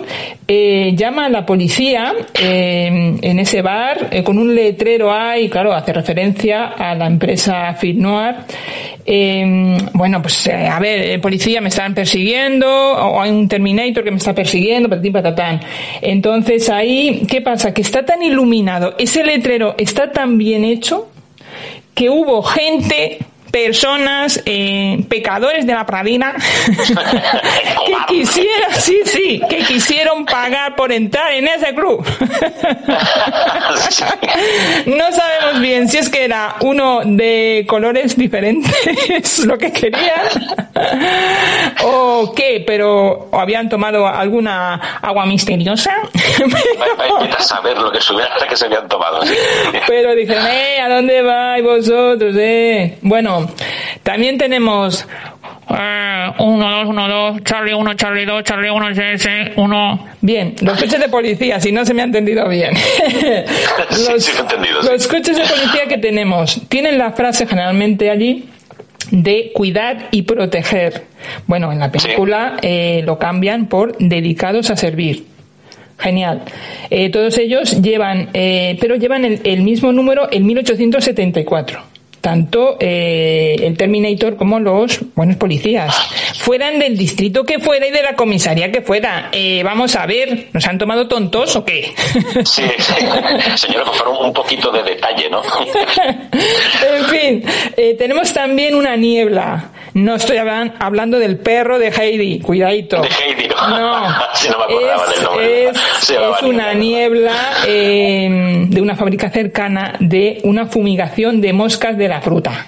eh, 0.48 0.94
llama 0.96 1.26
a 1.26 1.30
la 1.30 1.46
policía 1.46 2.14
eh, 2.40 3.18
en 3.22 3.40
ese 3.40 3.62
bar 3.62 4.10
con 4.24 4.38
un 4.38 4.56
letrero 4.56 5.12
ahí, 5.14 5.50
claro, 5.50 5.74
hace 5.74 5.92
referencia 5.92 6.68
a 6.68 6.96
la 6.96 7.08
empresa 7.08 7.74
Fit 7.74 7.98
Noir. 7.98 8.36
bueno, 9.94 10.22
pues 10.22 10.48
a 10.48 10.80
ver, 10.80 11.20
policía, 11.20 11.60
me 11.60 11.68
están 11.68 11.94
persiguiendo, 11.94 12.70
o 12.70 13.22
hay 13.22 13.30
un 13.30 13.50
Terminator 13.50 14.06
que 14.06 14.12
me 14.12 14.18
está 14.18 14.34
persiguiendo, 14.34 14.88
patatín, 14.88 15.12
patatán. 15.12 15.60
Entonces 16.02 16.70
ahí, 16.70 17.24
¿qué 17.28 17.42
pasa? 17.42 17.74
Que 17.74 17.82
está 17.82 18.06
tan 18.06 18.24
iluminado, 18.24 18.96
ese 18.98 19.26
letrero 19.26 19.76
está 19.78 20.12
tan 20.12 20.38
bien 20.38 20.64
hecho 20.64 21.10
que 21.94 22.10
hubo 22.10 22.42
gente 22.44 23.20
personas, 23.54 24.42
eh, 24.48 25.06
pecadores 25.08 25.68
de 25.68 25.74
la 25.76 25.86
pradina, 25.86 26.34
que 27.86 27.96
quisieron, 28.08 28.74
sí, 28.80 28.98
sí, 29.06 29.40
que 29.48 29.60
quisieron 29.60 30.26
pagar 30.26 30.76
por 30.76 30.92
entrar 30.92 31.32
en 31.34 31.48
ese 31.48 31.76
club. 31.76 32.04
no 34.88 35.12
sabemos 35.12 35.62
bien 35.62 35.88
si 35.88 36.00
es 36.00 36.10
que 36.10 36.26
era 36.26 36.56
uno 36.62 37.02
de 37.06 37.64
colores 37.68 38.18
diferentes, 38.18 39.38
lo 39.46 39.56
que 39.56 39.72
querían, 39.72 40.30
o 41.84 42.34
qué, 42.36 42.64
pero 42.66 43.30
habían 43.34 43.70
tomado 43.70 44.08
alguna 44.08 45.00
agua 45.00 45.28
misteriosa. 45.28 45.94
Pero... 46.40 47.40
saber 47.40 47.78
lo 47.78 47.92
que 47.92 48.02
subiera 48.02 48.32
que 48.50 48.56
se 48.56 48.66
habían 48.66 48.88
tomado. 48.88 49.20
pero 49.86 50.16
dijeron, 50.16 50.48
eh, 50.48 50.82
¿a 50.82 50.90
dónde 50.90 51.22
vais 51.22 51.64
vosotros? 51.64 52.36
Eh? 52.36 52.98
Bueno, 53.02 53.43
también 54.04 54.38
tenemos 54.38 55.08
eh, 55.70 56.32
uno, 56.40 56.70
dos, 56.70 56.88
uno, 56.88 57.08
dos, 57.08 57.44
Charlie 57.44 57.74
1, 57.74 57.94
Charlie 57.96 58.26
2, 58.26 58.44
Charlie 58.44 58.70
1, 58.70 58.90
SS, 58.90 59.54
1. 59.56 60.08
Bien, 60.22 60.56
los 60.62 60.80
coches 60.80 61.00
de 61.00 61.10
policía, 61.10 61.60
si 61.60 61.72
no 61.72 61.86
se 61.86 61.94
me 61.94 62.02
ha 62.02 62.06
entendido 62.06 62.48
bien. 62.50 62.74
los, 63.90 64.24
sí, 64.24 64.32
sí, 64.32 64.38
entendido, 64.40 64.82
sí. 64.84 64.90
los 64.92 65.08
coches 65.08 65.38
de 65.38 65.44
policía 65.44 65.88
que 65.88 65.98
tenemos 65.98 66.62
tienen 66.68 66.98
la 66.98 67.12
frase 67.12 67.48
generalmente 67.48 68.10
allí 68.10 68.50
de 69.12 69.52
cuidar 69.54 70.10
y 70.12 70.24
proteger. 70.24 71.06
Bueno, 71.48 71.72
en 71.72 71.80
la 71.80 71.92
película 71.92 72.58
eh, 72.62 73.02
lo 73.06 73.18
cambian 73.18 73.68
por 73.68 73.98
dedicados 73.98 74.70
a 74.70 74.76
servir. 74.76 75.26
Genial. 75.98 76.42
Eh, 76.90 77.10
todos 77.10 77.38
ellos 77.38 77.82
llevan, 77.82 78.30
eh, 78.34 78.78
pero 78.82 78.96
llevan 78.96 79.24
el, 79.24 79.40
el 79.44 79.62
mismo 79.62 79.92
número, 79.92 80.30
el 80.32 80.44
1874 80.44 81.93
tanto 82.24 82.78
eh, 82.80 83.58
el 83.60 83.76
Terminator 83.76 84.38
como 84.38 84.58
los 84.58 85.02
buenos 85.14 85.36
policías. 85.36 85.94
Fueran 86.40 86.80
del 86.80 86.98
distrito 86.98 87.44
que 87.44 87.60
fuera 87.60 87.86
y 87.86 87.92
de 87.92 88.02
la 88.02 88.16
comisaría 88.16 88.72
que 88.72 88.82
fuera. 88.82 89.28
Eh, 89.34 89.62
vamos 89.62 89.98
a 89.98 90.06
ver, 90.06 90.48
¿nos 90.54 90.66
han 90.66 90.78
tomado 90.78 91.10
tontos 91.10 91.54
o 91.58 91.66
qué? 91.66 91.94
Sí, 92.46 92.64
sí. 92.78 92.94
señora, 93.58 93.84
por 93.84 93.96
favor, 93.96 94.26
un 94.26 94.32
poquito 94.32 94.72
de 94.72 94.84
detalle, 94.84 95.30
¿no? 95.30 95.42
en 96.32 97.06
fin, 97.10 97.44
eh, 97.76 97.96
tenemos 97.96 98.32
también 98.32 98.74
una 98.76 98.96
niebla. 98.96 99.73
No 99.94 100.16
estoy 100.16 100.38
hablan- 100.38 100.74
hablando 100.80 101.20
del 101.20 101.38
perro 101.38 101.78
de 101.78 101.90
Heidi, 101.90 102.40
cuidadito. 102.40 103.02
De 103.02 103.08
Heidi, 103.10 103.48
no. 103.48 103.68
No, 103.80 104.08
Sí, 104.34 104.48
no 104.50 104.58
me 104.58 104.64
acordaba 104.64 105.06
es, 105.06 105.14
del 105.16 105.24
nombre. 105.24 105.70
es- 105.70 106.42
una 106.44 106.74
niebla. 106.74 106.74
niebla 106.74 107.34
eh, 107.68 108.66
de 108.70 108.82
una 108.82 108.96
fábrica 108.96 109.30
cercana 109.30 109.94
de 110.00 110.40
una 110.44 110.66
fumigación 110.66 111.42
de 111.42 111.54
moscas 111.54 111.98
de 111.98 112.08
la 112.08 112.22
fruta. 112.22 112.68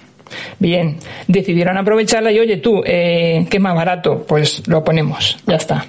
Bien, 0.59 0.97
decidieron 1.27 1.77
aprovecharla 1.77 2.31
y 2.31 2.39
oye 2.39 2.57
tú, 2.57 2.81
eh, 2.85 3.45
¿qué 3.49 3.59
más 3.59 3.75
barato? 3.75 4.25
Pues 4.27 4.67
lo 4.67 4.83
ponemos, 4.83 5.37
ya 5.47 5.55
está. 5.55 5.85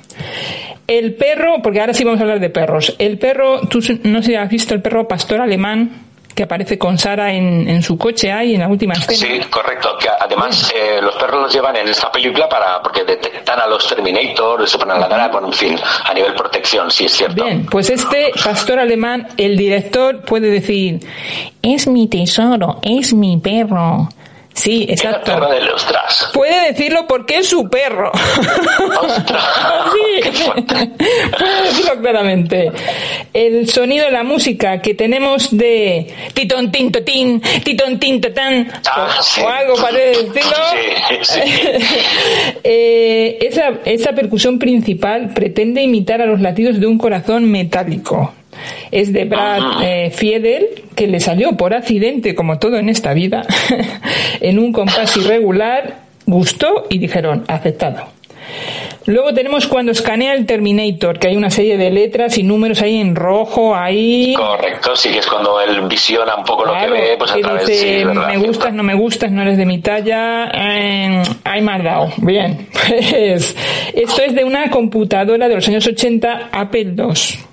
El 0.86 1.14
perro, 1.14 1.56
porque 1.62 1.80
ahora 1.80 1.92
sí 1.94 2.04
vamos 2.04 2.20
a 2.20 2.22
hablar 2.22 2.38
de 2.40 2.50
perros. 2.50 2.94
El 2.98 3.18
perro, 3.18 3.60
tú 3.68 3.80
no 4.04 4.20
sé 4.22 4.28
si 4.28 4.34
has 4.36 4.48
visto 4.48 4.72
el 4.74 4.82
perro 4.82 5.08
pastor 5.08 5.40
alemán 5.40 6.05
que 6.36 6.42
aparece 6.42 6.78
con 6.78 6.98
Sara 6.98 7.32
en, 7.32 7.66
en 7.66 7.82
su 7.82 7.96
coche 7.96 8.30
ahí 8.30 8.54
en 8.54 8.60
la 8.60 8.68
última 8.68 8.92
escena. 8.92 9.16
Sí, 9.16 9.40
correcto. 9.48 9.96
Que 9.98 10.08
además 10.20 10.70
eh, 10.76 11.00
los 11.00 11.14
perros 11.16 11.44
los 11.44 11.54
llevan 11.54 11.74
en 11.76 11.88
esta 11.88 12.12
película 12.12 12.46
para 12.46 12.82
porque 12.82 13.04
detectan 13.04 13.58
a 13.58 13.66
los 13.66 13.88
Terminator, 13.88 14.68
se 14.68 14.76
ponen 14.76 14.98
a 14.98 15.00
ladrar, 15.00 15.32
bueno, 15.32 15.46
en 15.46 15.54
fin, 15.54 15.78
a 16.04 16.12
nivel 16.12 16.34
protección, 16.34 16.90
sí 16.90 17.06
es 17.06 17.12
cierto. 17.12 17.42
Bien, 17.42 17.64
pues 17.64 17.88
este 17.88 18.32
pastor 18.44 18.78
alemán, 18.78 19.28
el 19.38 19.56
director 19.56 20.20
puede 20.20 20.50
decir, 20.50 21.00
es 21.62 21.88
mi 21.88 22.06
tesoro, 22.06 22.80
es 22.82 23.14
mi 23.14 23.38
perro. 23.38 24.10
Sí, 24.56 24.84
Era 24.84 24.92
exacto. 24.94 25.32
perro 25.34 25.50
de 25.50 25.60
los 25.60 25.86
tras. 25.86 26.30
Puede 26.32 26.72
decirlo 26.72 27.06
porque 27.06 27.38
es 27.38 27.48
su 27.48 27.68
perro. 27.68 28.10
¡Ostras! 28.10 29.44
¡Qué 30.22 30.32
sí, 30.32 30.44
puede 31.38 31.62
decirlo 31.64 32.00
claramente. 32.00 32.72
El 33.34 33.68
sonido 33.68 34.06
de 34.06 34.12
la 34.12 34.22
música 34.22 34.80
que 34.80 34.94
tenemos 34.94 35.54
de 35.54 36.06
titón 36.32 36.72
tinto 36.72 37.02
tin, 37.04 37.38
titón 37.62 37.98
tinto 38.00 38.32
tan, 38.32 38.66
Ah, 38.90 39.08
o, 39.18 39.22
sí. 39.22 39.42
o 39.42 39.48
algo 39.48 39.76
parecido 39.76 40.32
decirlo. 40.32 40.56
Sí. 41.22 41.40
Eh, 42.64 43.38
esa, 43.42 43.70
esa 43.84 44.12
percusión 44.12 44.58
principal 44.58 45.32
pretende 45.34 45.82
imitar 45.82 46.20
a 46.20 46.26
los 46.26 46.40
latidos 46.40 46.80
de 46.80 46.86
un 46.86 46.98
corazón 46.98 47.44
metálico. 47.50 48.32
Es 48.90 49.12
de 49.12 49.24
Brad 49.24 49.82
eh, 49.82 50.10
Fiedel, 50.10 50.84
que 50.94 51.06
le 51.06 51.20
salió 51.20 51.56
por 51.56 51.74
accidente, 51.74 52.34
como 52.34 52.58
todo 52.58 52.76
en 52.76 52.88
esta 52.88 53.12
vida, 53.12 53.42
en 54.40 54.58
un 54.58 54.72
compás 54.72 55.16
irregular, 55.16 56.00
gustó 56.26 56.86
y 56.88 56.98
dijeron, 56.98 57.44
aceptado. 57.48 58.16
Luego 59.06 59.32
tenemos 59.32 59.68
cuando 59.68 59.92
escanea 59.92 60.34
el 60.34 60.46
Terminator, 60.46 61.18
que 61.18 61.28
hay 61.28 61.36
una 61.36 61.50
serie 61.50 61.76
de 61.76 61.90
letras 61.90 62.36
y 62.38 62.42
números 62.42 62.82
ahí 62.82 63.00
en 63.00 63.14
rojo, 63.14 63.74
ahí... 63.74 64.34
Correcto, 64.34 64.96
sí 64.96 65.10
que 65.10 65.20
es 65.20 65.26
cuando 65.26 65.60
él 65.60 65.82
visiona 65.82 66.34
un 66.34 66.44
poco 66.44 66.64
lo 66.64 66.72
que 66.74 66.90
ve, 66.90 67.14
pues 67.16 67.30
a 67.30 67.36
través 67.36 67.66
dice, 67.66 67.98
sí, 67.98 68.04
verdad, 68.04 68.26
me 68.26 68.38
gustas, 68.38 68.72
no 68.72 68.82
me 68.82 68.94
gustas, 68.94 69.30
no 69.30 69.42
eres 69.42 69.58
de 69.58 69.64
mi 69.64 69.78
talla, 69.78 70.48
eh, 70.52 71.22
hay 71.44 71.62
más 71.62 71.84
dado. 71.84 72.08
Bien, 72.16 72.66
pues 72.88 73.56
esto 73.94 74.22
es 74.22 74.34
de 74.34 74.44
una 74.44 74.70
computadora 74.70 75.48
de 75.48 75.54
los 75.54 75.68
años 75.68 75.86
80, 75.86 76.48
Apple 76.50 76.94
II. 76.96 77.46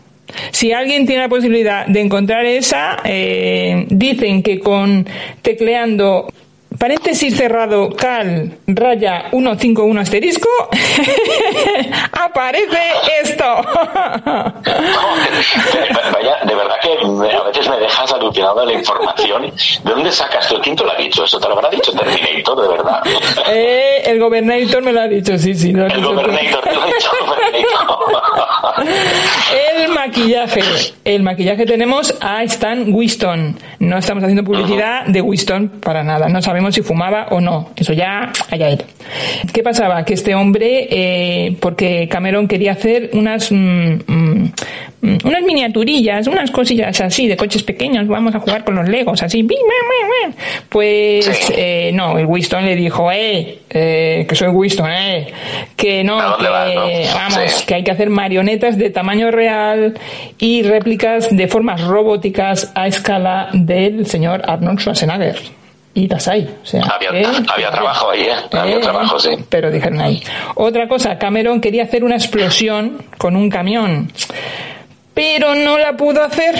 Si 0.51 0.71
alguien 0.71 1.05
tiene 1.05 1.23
la 1.23 1.29
posibilidad 1.29 1.85
de 1.85 2.01
encontrar 2.01 2.45
esa, 2.45 2.97
eh, 3.03 3.85
dicen 3.89 4.43
que 4.43 4.59
con 4.59 5.07
tecleando 5.41 6.27
paréntesis 6.83 7.37
cerrado 7.37 7.95
cal 7.95 8.59
raya 8.67 9.29
151 9.31 10.01
asterisco 10.01 10.49
aparece 12.11 12.81
esto. 13.21 13.45
Vaya, 16.13 16.35
de 16.43 16.55
verdad 16.55 16.75
que 16.81 16.89
a 17.37 17.43
veces 17.43 17.69
me 17.69 17.77
dejas 17.79 18.11
alucinado 18.11 18.59
de 18.61 18.65
la 18.65 18.73
información. 18.73 19.43
¿De 19.83 19.91
dónde 19.91 20.11
sacas 20.11 20.49
tú? 20.49 20.59
¿Quién 20.61 20.75
te 20.75 20.83
lo 20.83 20.91
ha 20.91 20.95
dicho? 20.95 21.23
Eso 21.23 21.39
te 21.39 21.47
lo 21.47 21.53
habrá 21.53 21.69
dicho 21.69 21.93
Terminator, 21.93 22.61
de 22.61 22.67
verdad. 22.67 23.01
Eh, 23.47 24.01
el 24.05 24.19
gobernator 24.19 24.83
me 24.83 24.91
lo 24.91 24.99
ha 25.01 25.07
dicho, 25.07 25.37
sí, 25.37 25.53
sí, 25.53 25.71
lo 25.71 25.85
El 25.85 25.93
dicho. 25.93 26.13
Gobernator, 26.13 26.63
te 26.63 26.73
lo 26.73 26.81
ha 26.81 26.85
dicho 26.87 27.09
Gobernator. 27.25 28.13
El 29.77 29.89
maquillaje. 29.89 30.61
El 31.05 31.23
maquillaje 31.23 31.65
tenemos 31.65 32.13
a 32.21 32.43
Stan 32.43 32.93
Winston. 32.93 33.57
No 33.79 33.97
estamos 33.97 34.23
haciendo 34.23 34.43
publicidad 34.43 35.05
de 35.05 35.21
Winston 35.21 35.69
para 35.81 36.03
nada. 36.03 36.27
No 36.27 36.41
sabemos 36.41 36.72
si 36.73 36.81
fumaba 36.81 37.27
o 37.31 37.39
no. 37.39 37.69
Eso 37.75 37.93
ya 37.93 38.31
allá 38.49 38.69
él. 38.69 38.83
¿Qué 39.53 39.63
pasaba? 39.63 40.03
Que 40.03 40.13
este 40.15 40.35
hombre, 40.35 40.87
eh, 40.89 41.55
porque 41.59 42.07
Cameron 42.09 42.47
quería 42.47 42.73
hacer 42.73 43.11
unas 43.13 43.51
mm, 43.51 43.93
mm, 44.07 44.51
unas 45.25 45.41
miniaturillas, 45.43 46.27
unas 46.27 46.49
cosillas 46.49 46.99
así 47.01 47.27
de 47.27 47.35
coches 47.35 47.63
pequeños. 47.63 48.07
Vamos 48.07 48.33
a 48.35 48.39
jugar 48.39 48.63
con 48.63 48.75
los 48.75 48.87
Legos, 48.87 49.21
así. 49.21 49.45
Pues 50.69 51.51
eh, 51.55 51.91
no, 51.93 52.17
el 52.17 52.25
Winston 52.25 52.65
le 52.65 52.75
dijo, 52.75 53.11
eh, 53.11 53.59
eh, 53.69 54.25
que 54.27 54.35
soy 54.35 54.47
Winston, 54.47 54.89
eh, 54.89 55.27
que 55.75 56.03
no, 56.03 56.19
¿A 56.19 56.23
dónde 56.23 56.45
que 56.45 56.49
vas, 56.49 56.75
no? 56.75 56.81
vamos, 57.15 57.51
Sí. 57.51 57.65
que 57.65 57.75
hay 57.75 57.83
que 57.83 57.91
hacer 57.91 58.09
marionetas 58.09 58.77
de 58.77 58.89
tamaño 58.89 59.29
real 59.31 59.93
y 60.39 60.63
réplicas 60.63 61.27
de 61.35 61.47
formas 61.47 61.81
robóticas 61.81 62.71
a 62.75 62.87
escala 62.87 63.49
del 63.53 64.05
señor 64.05 64.41
Arnold 64.45 64.79
Schwarzenegger. 64.79 65.35
Y 65.95 66.07
las 66.07 66.27
hay. 66.27 66.49
O 66.63 66.65
sea, 66.65 66.81
Había, 66.83 67.11
que- 67.11 67.51
había 67.53 67.69
trabajo 67.71 68.09
ahí, 68.09 68.21
¿eh? 68.21 68.33
Había 68.51 68.75
Eh, 68.77 68.79
trabajo, 68.79 69.19
sí. 69.19 69.29
Pero 69.49 69.69
dijeron 69.69 70.01
ahí. 70.01 70.23
Otra 70.55 70.87
cosa, 70.87 71.17
Cameron 71.19 71.61
quería 71.61 71.83
hacer 71.83 72.03
una 72.03 72.15
explosión 72.15 73.03
con 73.19 73.35
un 73.35 73.49
camión, 73.49 74.11
pero 75.13 75.53
no 75.53 75.77
la 75.77 75.93
pudo 75.95 76.23
hacer 76.23 76.55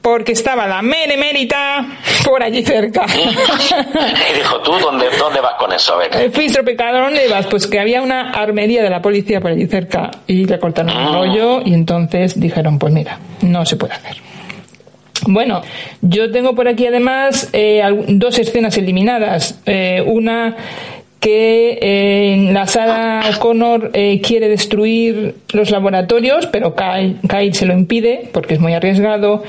porque 0.00 0.32
estaba 0.32 0.66
la 0.66 0.80
meremérita 0.82 1.86
por 2.24 2.42
allí 2.42 2.62
cerca. 2.64 3.04
Y 3.14 4.34
dijo, 4.34 4.58
¿tú 4.60 4.72
dónde, 4.78 5.06
dónde 5.18 5.40
vas 5.40 5.54
con 5.58 5.72
eso? 5.72 5.94
A 5.94 5.98
ver. 5.98 6.16
El 6.16 6.30
pecador, 6.64 7.04
¿dónde 7.04 7.28
vas? 7.28 7.46
Pues 7.46 7.66
que 7.66 7.78
había 7.80 8.00
una 8.02 8.30
armería 8.30 8.82
de 8.82 8.90
la 8.90 9.00
policía 9.02 9.40
por 9.40 9.50
allí 9.52 9.66
cerca 9.66 10.10
y 10.26 10.44
le 10.46 10.58
cortaron 10.58 10.90
el 10.90 10.96
Ah. 10.96 11.10
rollo 11.12 11.60
y 11.64 11.74
entonces 11.74 12.38
dijeron, 12.40 12.78
pues 12.78 12.92
mira, 12.92 13.18
no 13.42 13.64
se 13.66 13.76
puede 13.76 13.92
hacer. 13.94 14.16
Bueno, 15.26 15.62
yo 16.02 16.30
tengo 16.30 16.54
por 16.54 16.68
aquí 16.68 16.86
además 16.86 17.48
eh, 17.52 17.82
dos 18.08 18.38
escenas 18.38 18.76
eliminadas. 18.76 19.60
Eh, 19.64 20.02
una 20.06 20.56
que 21.24 21.78
eh, 21.80 22.50
la 22.52 22.66
Sarah 22.66 23.22
O'Connor 23.34 23.92
eh, 23.94 24.20
quiere 24.20 24.50
destruir 24.50 25.36
los 25.54 25.70
laboratorios, 25.70 26.46
pero 26.48 26.74
Kyle 26.76 27.54
se 27.54 27.64
lo 27.64 27.72
impide 27.72 28.28
porque 28.30 28.52
es 28.52 28.60
muy 28.60 28.74
arriesgado. 28.74 29.42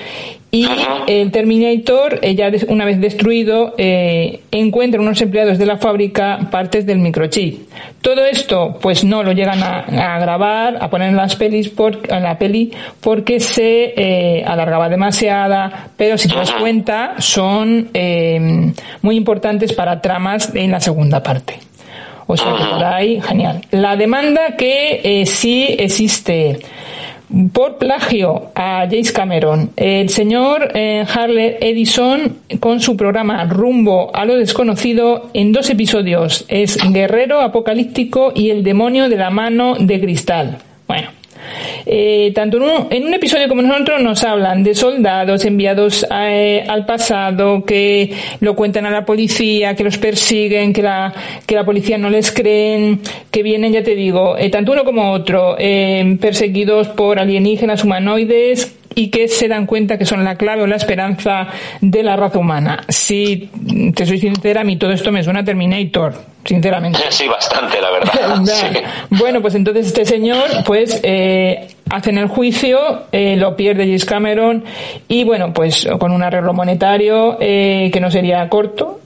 Y 0.56 0.66
el 1.08 1.32
Terminator, 1.32 2.20
eh, 2.22 2.34
ya 2.34 2.50
una 2.70 2.86
vez 2.86 3.02
destruido, 3.02 3.76
eh, 3.78 4.40
encuentra 4.52 5.02
unos 5.02 5.22
empleados 5.22 5.58
de 5.58 5.66
la 5.66 5.76
fábrica 5.76 6.48
partes 6.50 6.86
del 6.86 7.00
microchip. 7.00 7.70
Todo 8.00 8.24
esto, 8.24 8.80
pues 8.82 9.04
no 9.04 9.22
lo 9.22 9.34
llegan 9.34 9.62
a, 9.62 10.18
grabar, 10.18 10.78
a 10.80 10.90
poner 10.90 11.10
en 11.10 11.18
las 11.18 11.36
pelis, 11.36 11.74
en 12.08 12.24
la 12.24 12.38
peli, 12.38 12.72
porque 13.02 13.42
se 13.42 13.96
eh, 13.98 14.46
alargaba 14.46 14.88
demasiada, 14.88 15.90
pero 15.98 16.18
si 16.18 16.30
te 16.30 16.36
das 16.36 16.54
cuenta, 16.54 17.16
son 17.18 17.90
eh, 17.94 18.72
muy 19.02 19.18
importantes 19.18 19.74
para 19.74 20.00
tramas 20.00 20.56
en 20.56 20.72
la 20.72 20.80
segunda 20.80 21.22
parte. 21.22 21.60
O 22.28 22.38
sea 22.38 22.56
que 22.56 22.64
por 22.64 22.82
ahí, 22.82 23.20
genial. 23.20 23.62
La 23.72 23.98
demanda 23.98 24.56
que 24.58 25.26
sí 25.28 25.76
existe 25.78 26.60
por 27.54 27.78
plagio 27.78 28.52
a 28.56 28.88
James 28.90 29.12
Cameron. 29.12 29.72
El 29.76 30.10
señor 30.10 30.72
eh, 30.74 31.06
Harley 31.12 31.58
Edison 31.60 32.38
con 32.60 32.80
su 32.80 32.96
programa 32.96 33.46
Rumbo 33.46 34.16
a 34.16 34.26
lo 34.26 34.36
desconocido 34.36 35.30
en 35.34 35.52
dos 35.52 35.70
episodios 35.70 36.46
es 36.48 36.78
Guerrero 36.92 37.42
Apocalíptico 37.42 38.32
y 38.36 38.50
El 38.50 38.64
demonio 38.64 39.10
de 39.10 39.18
la 39.18 39.30
mano 39.30 39.76
de 39.80 40.00
cristal. 40.00 40.58
Bueno, 40.88 41.10
eh, 41.86 42.32
tanto 42.34 42.58
en 42.58 42.64
un, 42.64 42.88
en 42.90 43.06
un 43.06 43.14
episodio 43.14 43.48
como 43.48 43.62
en 43.62 43.72
otro 43.72 44.00
nos 44.00 44.24
hablan 44.24 44.64
de 44.64 44.76
soldados 44.76 45.46
enviados 45.46 46.06
a, 46.10 46.32
eh, 46.32 46.64
al 46.68 46.86
pasado 46.86 47.64
que 47.64 48.14
lo 48.40 48.56
cuentan 48.56 48.86
a 48.86 48.92
la 48.92 49.06
policía, 49.06 49.76
que 49.76 49.84
los 49.84 49.98
persiguen, 49.98 50.74
que 50.74 50.82
la, 50.82 51.14
que 51.46 51.56
la 51.56 51.64
policía 51.64 51.98
no 51.98 52.10
les 52.10 52.32
creen, 52.32 53.00
que 53.32 53.44
vienen, 53.44 53.74
ya 53.74 53.84
te 53.84 53.96
digo, 53.96 54.38
eh, 54.38 54.50
tanto 54.50 54.72
uno 54.72 54.84
como 54.84 55.12
otro, 55.12 55.56
eh, 55.60 56.18
perseguidos 56.20 56.88
por 56.90 57.20
alienígenas 57.20 57.84
humanoides 57.84 58.76
y 58.96 59.10
que 59.10 59.28
se 59.28 59.48
dan 59.48 59.66
cuenta 59.66 59.98
que 59.98 60.06
son 60.06 60.24
la 60.24 60.36
clave 60.36 60.64
o 60.64 60.68
la 60.68 60.78
esperanza 60.78 61.48
de 61.82 62.04
la 62.04 62.16
raza 62.16 62.40
humana. 62.40 62.84
Si 62.88 63.50
te 63.94 64.06
soy 64.06 64.20
sincera, 64.20 64.62
a 64.62 64.64
mí 64.64 64.78
todo 64.78 64.92
esto 64.92 65.12
me 65.12 65.24
suena 65.24 65.42
a 65.42 65.44
Terminator, 65.44 66.14
sinceramente. 66.44 67.00
Sí, 67.10 67.28
bastante, 67.28 67.80
la 67.82 67.92
verdad. 67.92 68.44
Sí. 68.46 68.80
Bueno, 69.10 69.42
pues 69.42 69.56
entonces 69.56 69.88
este 69.88 70.06
señor, 70.06 70.46
pues, 70.66 71.00
eh, 71.04 71.68
hacen 71.90 72.18
el 72.18 72.28
juicio, 72.28 73.04
eh, 73.12 73.36
lo 73.38 73.56
pierde 73.56 73.84
James 73.84 74.06
Cameron 74.06 74.64
y 75.08 75.24
bueno, 75.24 75.54
pues 75.54 75.88
con 76.00 76.12
un 76.12 76.24
arreglo 76.24 76.54
monetario 76.54 77.38
eh, 77.40 77.90
que 77.94 78.00
no 78.00 78.10
sería 78.10 78.48
corto 78.50 79.02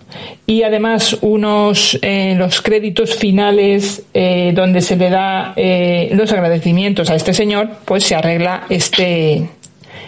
y 0.45 0.63
además 0.63 1.17
unos 1.21 1.97
eh, 2.01 2.33
los 2.35 2.61
créditos 2.61 3.15
finales 3.15 4.03
eh, 4.13 4.51
donde 4.55 4.81
se 4.81 4.95
le 4.95 5.09
da 5.09 5.53
eh, 5.55 6.09
los 6.13 6.31
agradecimientos 6.31 7.09
a 7.09 7.15
este 7.15 7.33
señor, 7.33 7.69
pues 7.85 8.03
se 8.03 8.15
arregla 8.15 8.63
este 8.69 9.49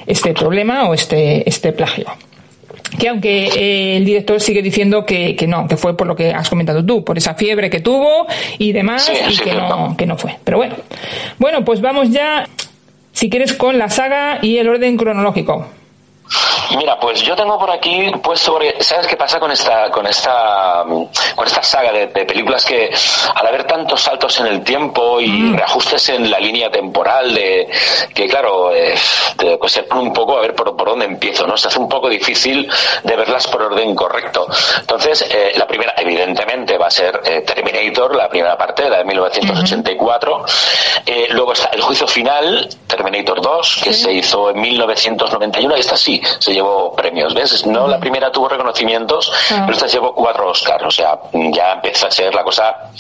este 0.05 0.33
problema 0.33 0.89
o 0.89 0.93
este 0.93 1.47
este 1.47 1.71
plagio. 1.71 2.07
que 2.99 3.09
aunque 3.09 3.47
eh, 3.47 3.97
el 3.97 4.05
director 4.05 4.39
sigue 4.41 4.61
diciendo 4.61 5.05
que, 5.05 5.35
que, 5.35 5.47
no, 5.47 5.67
que 5.67 5.77
fue 5.77 5.95
por 5.95 6.07
lo 6.07 6.15
que 6.15 6.31
has 6.31 6.49
comentado 6.49 6.85
tú, 6.85 7.03
por 7.03 7.17
esa 7.17 7.35
fiebre 7.35 7.69
que 7.69 7.79
tuvo 7.79 8.27
y 8.57 8.71
demás, 8.73 9.11
y 9.29 9.37
que, 9.37 9.53
no, 9.53 9.95
que 9.97 10.05
no 10.05 10.17
fue. 10.17 10.37
Pero 10.43 10.57
bueno. 10.57 10.75
Bueno, 11.39 11.63
pues 11.63 11.81
vamos 11.81 12.09
ya, 12.09 12.47
si 13.13 13.29
quieres, 13.29 13.53
con 13.53 13.77
la 13.77 13.89
saga 13.89 14.39
y 14.41 14.57
el 14.57 14.67
orden 14.67 14.97
cronológico. 14.97 15.67
Mira, 16.77 16.99
pues 16.99 17.21
yo 17.21 17.35
tengo 17.35 17.59
por 17.59 17.69
aquí, 17.69 18.11
pues 18.23 18.39
sobre, 18.39 18.81
¿sabes 18.81 19.07
qué 19.07 19.17
pasa 19.17 19.39
con 19.39 19.51
esta, 19.51 19.89
con 19.91 20.05
esta, 20.05 20.83
con 21.35 21.47
esta 21.47 21.63
saga 21.63 21.91
de, 21.91 22.07
películas 22.07 22.63
que 22.63 22.91
al 23.35 23.47
haber 23.47 23.65
tantos 23.65 24.01
saltos 24.01 24.39
en 24.39 24.47
el 24.47 24.63
tiempo 24.63 25.19
y 25.19 25.27
mm. 25.27 25.57
reajustes 25.57 26.09
en 26.09 26.29
la 26.31 26.39
línea 26.39 26.69
temporal 26.69 27.33
de, 27.33 27.69
que 28.13 28.27
claro, 28.27 28.73
eh, 28.73 28.95
pues 29.59 29.71
se 29.71 29.83
pone 29.83 30.01
un 30.01 30.13
poco 30.13 30.37
a 30.37 30.41
ver 30.41 30.55
por, 30.55 30.75
por 30.75 30.89
dónde 30.89 31.05
empiezo, 31.05 31.45
¿no? 31.45 31.57
Se 31.57 31.67
hace 31.67 31.79
un 31.79 31.89
poco 31.89 32.07
difícil 32.07 32.69
de 33.03 33.15
verlas 33.15 33.47
por 33.47 33.61
orden 33.63 33.93
correcto. 33.95 34.47
Entonces, 34.79 35.25
eh, 35.29 35.53
la 35.55 35.67
primera, 35.67 35.93
evidentemente, 35.97 36.77
va 36.77 36.87
a 36.87 36.91
ser 36.91 37.21
eh, 37.25 37.41
Terminator, 37.41 38.15
la 38.15 38.29
primera 38.29 38.57
parte, 38.57 38.89
la 38.89 38.99
de 38.99 39.05
1984. 39.05 40.45
luego 41.31 41.53
está 41.53 41.69
El 41.73 41.81
juicio 41.81 42.07
final, 42.07 42.69
Terminator 42.87 43.41
2, 43.41 43.81
que 43.83 43.93
se 43.93 44.13
hizo 44.13 44.49
en 44.51 44.61
1991, 44.61 45.77
y 45.77 45.79
esta 45.79 45.97
sí, 45.97 46.20
se 46.39 46.53
llevó 46.53 46.93
premios, 46.93 47.33
¿ves? 47.33 47.65
No 47.65 47.87
la 47.87 47.99
primera 47.99 48.31
tuvo 48.31 48.49
reconocimientos, 48.49 49.31
ah. 49.51 49.63
pero 49.65 49.73
esta 49.73 49.87
llevó 49.87 50.13
cuatro 50.13 50.49
Oscars, 50.49 50.83
o 50.83 50.91
sea, 50.91 51.19
ya 51.33 51.73
empieza 51.73 52.07
a 52.07 52.11
ser 52.11 52.33
la 52.33 52.43
cosa 52.43 52.91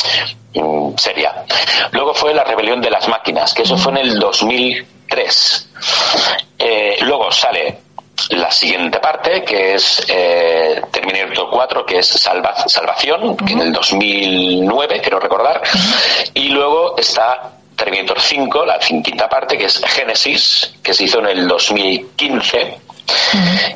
mm, 0.53 0.95
seria. 0.97 1.43
Luego 1.91 2.13
fue 2.13 2.33
La 2.33 2.43
rebelión 2.43 2.81
de 2.81 2.89
las 2.89 3.07
máquinas, 3.07 3.53
que 3.53 3.63
eso 3.63 3.77
fue 3.77 3.91
en 3.93 3.97
el 3.99 4.19
2003. 4.19 5.69
Eh, 6.59 6.97
luego 7.01 7.31
sale 7.31 7.79
la 8.29 8.51
siguiente 8.51 8.99
parte, 8.99 9.43
que 9.43 9.75
es 9.75 10.05
eh, 10.07 10.81
Terminator 10.91 11.49
4, 11.49 11.85
que 11.85 11.99
es 11.99 12.07
Salvación, 12.07 13.35
que 13.37 13.53
en 13.53 13.61
el 13.61 13.73
2009, 13.73 15.01
quiero 15.01 15.19
recordar. 15.19 15.61
Y 16.33 16.49
luego 16.49 16.95
está 16.97 17.51
Terminator 17.75 18.21
5, 18.21 18.65
la 18.65 18.79
quinta 18.79 19.27
parte, 19.27 19.57
que 19.57 19.65
es 19.65 19.81
Genesis, 19.83 20.75
que 20.83 20.93
se 20.93 21.05
hizo 21.05 21.19
en 21.19 21.27
el 21.27 21.47
2015. 21.47 22.77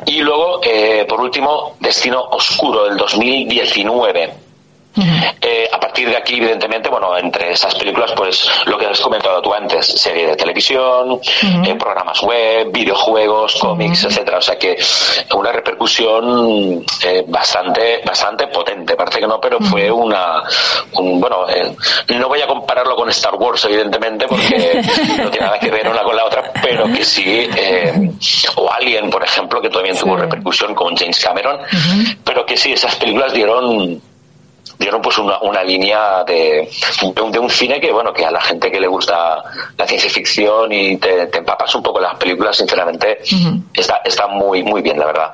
Y 0.05 0.21
luego, 0.21 0.61
eh, 0.63 1.05
por 1.07 1.21
último, 1.21 1.75
Destino 1.79 2.21
Oscuro 2.31 2.85
del 2.85 2.97
2019 2.97 4.44
eh, 5.41 5.67
a 5.71 5.79
partir 5.79 6.09
de 6.09 6.17
aquí, 6.17 6.37
evidentemente, 6.37 6.89
bueno, 6.89 7.17
entre 7.17 7.51
esas 7.51 7.75
películas, 7.75 8.11
pues 8.15 8.49
lo 8.65 8.77
que 8.77 8.85
has 8.85 8.99
comentado 8.99 9.41
tú 9.41 9.53
antes, 9.53 9.85
serie 9.85 10.27
de 10.27 10.35
televisión, 10.35 11.19
eh, 11.65 11.75
programas 11.75 12.21
web, 12.21 12.71
videojuegos, 12.71 13.55
cómics, 13.55 14.05
etcétera. 14.05 14.37
O 14.37 14.41
sea 14.41 14.57
que 14.57 14.77
una 15.33 15.51
repercusión 15.51 16.83
eh, 17.03 17.23
bastante, 17.27 18.01
bastante 18.05 18.47
potente. 18.47 18.95
Parece 18.95 19.19
que 19.19 19.27
no, 19.27 19.39
pero 19.39 19.59
fue 19.59 19.91
una, 19.91 20.43
bueno, 20.93 21.45
no 22.07 22.27
voy 22.27 22.41
a 22.41 22.47
compararlo 22.47 22.95
con 22.95 23.09
Star 23.09 23.35
Wars, 23.35 23.65
evidentemente, 23.65 24.27
porque 24.27 24.81
no 25.21 25.29
tiene 25.29 25.45
nada 25.45 25.59
que 25.59 25.69
ver 25.69 25.87
una 25.87 26.03
con 26.03 26.15
la 26.15 26.25
otra, 26.25 26.51
pero 26.61 26.85
que 26.85 27.03
sí, 27.03 27.49
o 28.55 28.71
Alien, 28.71 29.09
por 29.09 29.23
ejemplo, 29.23 29.61
que 29.61 29.69
también 29.69 29.97
tuvo 29.97 30.15
repercusión 30.15 30.73
con 30.73 30.95
James 30.95 31.19
Cameron, 31.23 31.59
pero 32.23 32.45
que 32.45 32.55
sí, 32.55 32.71
esas 32.73 32.95
películas 32.95 33.33
dieron 33.33 34.01
dieron 34.77 35.01
pues 35.01 35.17
una, 35.17 35.39
una 35.41 35.63
línea 35.63 36.23
de, 36.23 36.69
de, 37.13 37.39
un 37.39 37.49
cine 37.49 37.79
que 37.79 37.91
bueno 37.91 38.13
que 38.13 38.25
a 38.25 38.31
la 38.31 38.41
gente 38.41 38.71
que 38.71 38.79
le 38.79 38.87
gusta 38.87 39.43
la 39.77 39.87
ciencia 39.87 40.09
ficción 40.09 40.71
y 40.71 40.97
te, 40.97 41.23
empapas 41.37 41.73
un 41.75 41.83
poco 41.83 41.99
las 41.99 42.15
películas 42.15 42.57
sinceramente 42.57 43.19
está 43.73 44.01
está 44.03 44.27
muy 44.27 44.63
muy 44.63 44.81
bien 44.81 44.99
la 44.99 45.05
verdad 45.05 45.33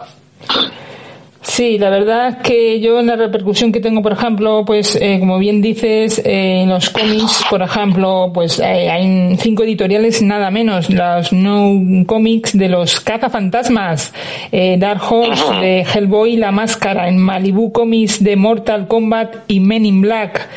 Sí, 1.41 1.80
la 1.80 1.89
verdad 1.89 2.30
es 2.30 2.36
que 2.43 2.80
yo 2.80 2.99
en 2.99 3.08
la 3.08 3.15
repercusión 3.15 3.71
que 3.71 3.80
tengo, 3.80 4.04
por 4.04 4.12
ejemplo, 4.12 4.63
pues 4.63 4.95
eh, 4.95 5.17
como 5.19 5.39
bien 5.39 5.60
dices, 5.60 6.19
eh, 6.19 6.62
en 6.62 6.69
los 6.69 6.91
cómics, 6.91 7.43
por 7.49 7.63
ejemplo, 7.63 8.30
pues 8.32 8.60
eh, 8.60 8.89
hay 8.89 9.36
cinco 9.38 9.63
editoriales 9.63 10.21
nada 10.21 10.51
menos, 10.51 10.91
los 10.91 11.34
no 11.34 12.06
cómics 12.06 12.56
de 12.56 12.69
los 12.69 12.99
cazafantasmas, 12.99 14.13
Dark 14.51 15.01
Horse 15.10 15.43
de 15.60 15.82
Hellboy, 15.82 16.38
La 16.38 16.51
Máscara, 16.51 17.10
en 17.10 17.17
Malibu 17.17 17.71
Comics 17.71 18.23
de 18.23 18.36
Mortal 18.36 18.88
Kombat 18.88 19.38
y 19.47 19.60
Men 19.60 19.86
in 19.86 20.01
Black, 20.01 20.47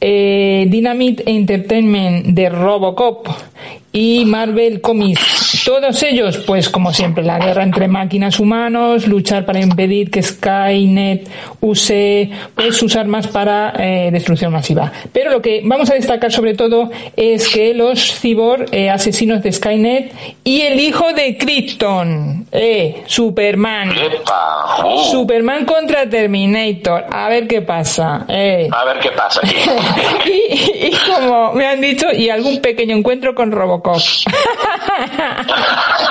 Dynamite 0.00 1.24
Entertainment 1.26 2.26
de 2.26 2.48
Robocop 2.48 3.28
y 3.92 4.24
Marvel 4.24 4.80
Comics. 4.80 5.62
Todos 5.64 6.02
ellos, 6.02 6.38
pues 6.46 6.68
como 6.68 6.92
siempre, 6.92 7.24
la 7.24 7.38
guerra 7.38 7.64
entre 7.64 7.88
máquinas 7.88 8.38
humanos, 8.38 9.06
luchar 9.06 9.44
para 9.44 9.60
impedir 9.60 10.10
que 10.10 10.22
Skynet 10.22 11.28
use 11.60 12.30
pues, 12.54 12.76
sus 12.76 12.94
armas 12.94 13.26
para 13.26 13.72
eh, 13.76 14.10
destrucción 14.12 14.52
masiva. 14.52 14.92
Pero 15.12 15.30
lo 15.30 15.42
que 15.42 15.62
vamos 15.64 15.90
a 15.90 15.94
destacar 15.94 16.30
sobre 16.30 16.54
todo 16.54 16.90
es 17.16 17.48
que 17.48 17.74
los 17.74 18.20
cyborg 18.20 18.66
eh, 18.72 18.90
asesinos 18.90 19.42
de 19.42 19.52
Skynet 19.52 20.12
y 20.44 20.60
el 20.62 20.78
hijo 20.78 21.12
de 21.12 21.36
Krypton, 21.36 22.46
eh, 22.52 23.02
Superman. 23.06 23.92
Superman 25.10 25.64
contra 25.64 26.08
Terminator. 26.08 27.06
A 27.10 27.28
ver 27.28 27.48
qué 27.48 27.62
pasa. 27.62 28.24
Eh. 28.28 28.68
A 28.70 28.84
ver 28.84 29.00
qué 29.00 29.10
pasa. 29.10 29.40
y, 30.26 30.86
y 30.86 30.92
como 31.08 31.52
me 31.54 31.66
han 31.66 31.80
dicho, 31.80 32.06
y 32.12 32.28
algún 32.28 32.60
pequeño 32.60 32.96
encuentro 32.96 33.34
con 33.34 33.49
Robocop. 33.52 34.00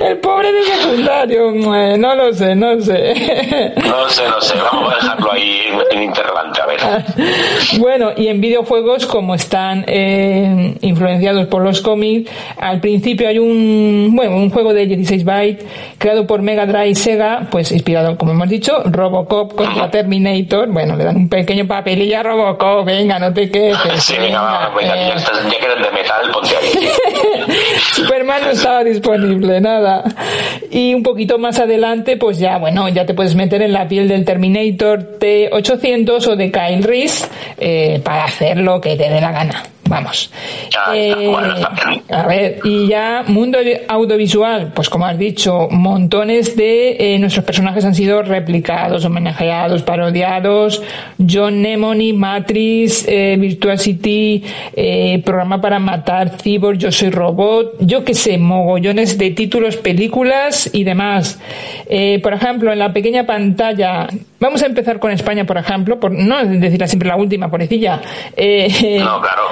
El 0.00 0.18
pobre 0.18 0.52
de 0.52 0.62
secundario, 0.64 1.52
no 1.52 2.14
lo 2.14 2.32
sé, 2.32 2.54
no 2.54 2.80
sé. 2.80 3.74
No 3.76 4.08
sé, 4.08 4.28
no 4.28 4.40
sé, 4.40 4.54
vamos 4.56 4.92
a 4.92 4.96
dejarlo 4.96 5.32
ahí 5.32 5.62
en 5.90 6.02
interrogante, 6.02 6.60
a 6.60 6.66
ver. 6.66 6.78
Bueno, 7.78 8.10
y 8.16 8.28
en 8.28 8.40
videojuegos, 8.40 9.06
como 9.06 9.34
están 9.34 9.84
eh, 9.86 10.74
influenciados 10.80 11.46
por 11.46 11.62
los 11.62 11.80
cómics, 11.80 12.30
al 12.58 12.80
principio 12.80 13.28
hay 13.28 13.38
un, 13.38 14.12
bueno, 14.14 14.36
un 14.36 14.50
juego 14.50 14.72
de 14.72 14.86
16 14.86 15.24
bytes 15.24 15.66
creado 15.98 16.26
por 16.26 16.42
Mega 16.42 16.66
Drive 16.66 16.88
y 16.88 16.94
Sega, 16.94 17.46
pues 17.50 17.72
inspirado, 17.72 18.16
como 18.16 18.32
hemos 18.32 18.48
dicho, 18.48 18.82
Robocop 18.84 19.54
contra 19.54 19.90
Terminator. 19.90 20.68
Bueno, 20.68 20.96
le 20.96 21.04
dan 21.04 21.16
un 21.16 21.28
pequeño 21.28 21.66
papelillo 21.66 22.20
a 22.20 22.22
Robocop, 22.22 22.84
venga, 22.86 23.18
no 23.18 23.32
te 23.32 23.50
quedes. 23.50 23.76
Sí, 23.98 24.16
venga, 24.18 24.70
venga, 24.76 24.96
ya, 24.96 25.16
ya 25.16 25.58
que 25.58 25.66
eres 25.66 25.82
de 25.82 25.90
metal, 25.92 26.32
Superman 27.92 28.42
no 28.42 28.50
estaba 28.50 28.84
disponible, 28.84 29.60
Y 30.70 30.94
un 30.94 31.02
poquito 31.02 31.38
más 31.38 31.58
adelante, 31.58 32.16
pues 32.16 32.38
ya, 32.38 32.58
bueno, 32.58 32.88
ya 32.88 33.06
te 33.06 33.14
puedes 33.14 33.34
meter 33.34 33.62
en 33.62 33.72
la 33.72 33.88
piel 33.88 34.08
del 34.08 34.24
Terminator 34.24 35.18
T800 35.18 36.26
o 36.26 36.36
de 36.36 36.50
Kyle 36.50 36.82
Reese 36.82 37.26
eh, 37.58 38.00
para 38.04 38.24
hacer 38.24 38.58
lo 38.58 38.80
que 38.80 38.96
te 38.96 39.08
dé 39.08 39.20
la 39.20 39.32
gana. 39.32 39.62
Vamos. 39.88 40.30
Eh, 40.94 41.32
a 42.10 42.26
ver, 42.26 42.60
y 42.64 42.86
ya 42.88 43.24
mundo 43.26 43.58
audiovisual, 43.88 44.72
pues 44.74 44.88
como 44.88 45.06
has 45.06 45.18
dicho, 45.18 45.68
montones 45.70 46.56
de 46.56 47.14
eh, 47.14 47.18
nuestros 47.18 47.44
personajes 47.44 47.84
han 47.84 47.94
sido 47.94 48.22
replicados, 48.22 49.04
homenajeados, 49.04 49.82
parodiados. 49.82 50.82
John 51.18 51.62
Nemoni, 51.62 52.12
Matrix, 52.12 53.06
eh, 53.08 53.36
Virtual 53.38 53.78
City, 53.78 54.44
eh, 54.74 55.22
Programa 55.24 55.60
para 55.60 55.78
Matar, 55.78 56.36
Cyborg, 56.38 56.78
Yo 56.78 56.92
Soy 56.92 57.10
Robot, 57.10 57.76
yo 57.80 58.04
que 58.04 58.14
sé, 58.14 58.36
mogollones 58.38 59.16
de 59.16 59.30
títulos, 59.30 59.76
películas 59.76 60.70
y 60.72 60.84
demás. 60.84 61.38
por 62.22 62.32
ejemplo, 62.34 62.72
en 62.72 62.78
la 62.78 62.92
pequeña 62.92 63.24
pantalla, 63.24 64.08
vamos 64.40 64.62
a 64.62 64.66
empezar 64.66 64.98
con 64.98 65.10
España, 65.10 65.44
por 65.44 65.58
ejemplo, 65.58 65.98
por 65.98 66.12
no 66.12 66.44
decirla 66.44 66.86
siempre 66.86 67.08
la 67.08 67.16
última, 67.16 67.50
pobrecilla. 67.50 68.00
no, 68.36 69.20
claro 69.20 69.48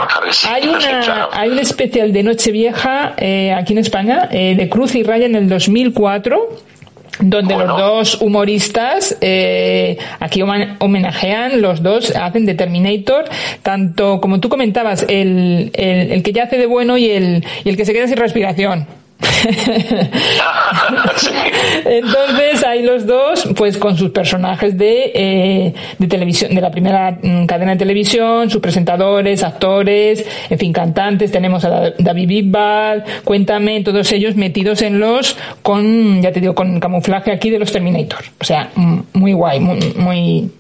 hay, 0.49 0.69
una, 0.69 1.29
hay 1.33 1.51
un 1.51 1.59
especial 1.59 2.13
de 2.13 2.23
Nochevieja 2.23 3.15
eh, 3.17 3.53
aquí 3.53 3.73
en 3.73 3.79
España, 3.81 4.29
eh, 4.31 4.55
de 4.57 4.69
Cruz 4.69 4.95
y 4.95 5.03
Raya 5.03 5.27
en 5.27 5.35
el 5.35 5.49
2004 5.49 6.77
donde 7.19 7.57
los 7.57 7.69
dos 7.69 8.21
humoristas 8.21 9.17
eh, 9.23 9.97
aquí 10.21 10.43
homenajean, 10.43 11.63
los 11.63 11.83
dos 11.83 12.15
hacen 12.15 12.45
de 12.45 12.55
Terminator, 12.55 13.25
tanto 13.63 14.21
como 14.21 14.39
tú 14.39 14.51
comentabas, 14.51 15.03
el, 15.09 15.71
el, 15.73 16.13
el 16.13 16.23
que 16.23 16.33
ya 16.33 16.45
hace 16.45 16.59
de 16.59 16.67
bueno 16.67 16.99
y 16.99 17.11
el, 17.11 17.43
y 17.65 17.71
el 17.71 17.77
que 17.79 17.87
se 17.87 17.95
queda 17.95 18.07
sin 18.07 18.19
respiración. 18.19 18.87
Entonces 21.85 22.65
hay 22.65 22.83
los 22.83 23.07
dos, 23.07 23.49
pues 23.57 23.79
con 23.79 23.97
sus 23.97 24.11
personajes 24.11 24.77
de, 24.77 25.13
eh, 25.15 25.75
de 25.99 26.07
televisión, 26.07 26.55
de 26.55 26.61
la 26.61 26.71
primera 26.71 27.19
mm, 27.23 27.47
cadena 27.47 27.73
de 27.73 27.79
televisión, 27.79 28.51
sus 28.51 28.61
presentadores, 28.61 29.43
actores, 29.43 30.25
en 30.51 30.59
fin, 30.59 30.73
cantantes. 30.73 31.33
Tenemos 31.33 31.65
a 31.65 31.93
David 31.99 32.29
Bisbal, 32.29 33.05
Cuéntame, 33.25 33.83
todos 33.83 34.13
ellos 34.13 34.37
metidos 34.37 34.83
en 34.83 35.01
los 35.01 35.37
con, 35.63 36.21
ya 36.23 36.33
te 36.33 36.41
digo, 36.41 36.55
con 36.55 36.79
camuflaje 36.81 37.33
aquí 37.33 37.51
de 37.51 37.59
los 37.59 37.73
Terminator. 37.73 38.25
O 38.41 38.45
sea, 38.45 38.71
muy 38.75 39.33
guay, 39.33 39.61
muy, 39.61 39.79
muy 39.97 40.51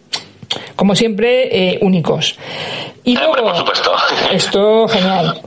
como 0.74 0.94
siempre, 0.94 1.72
eh, 1.72 1.78
únicos. 1.82 2.36
Y 3.04 3.16
luego, 3.16 3.34
por 3.34 3.56
supuesto. 3.56 3.92
esto 4.32 4.88
genial. 4.88 5.40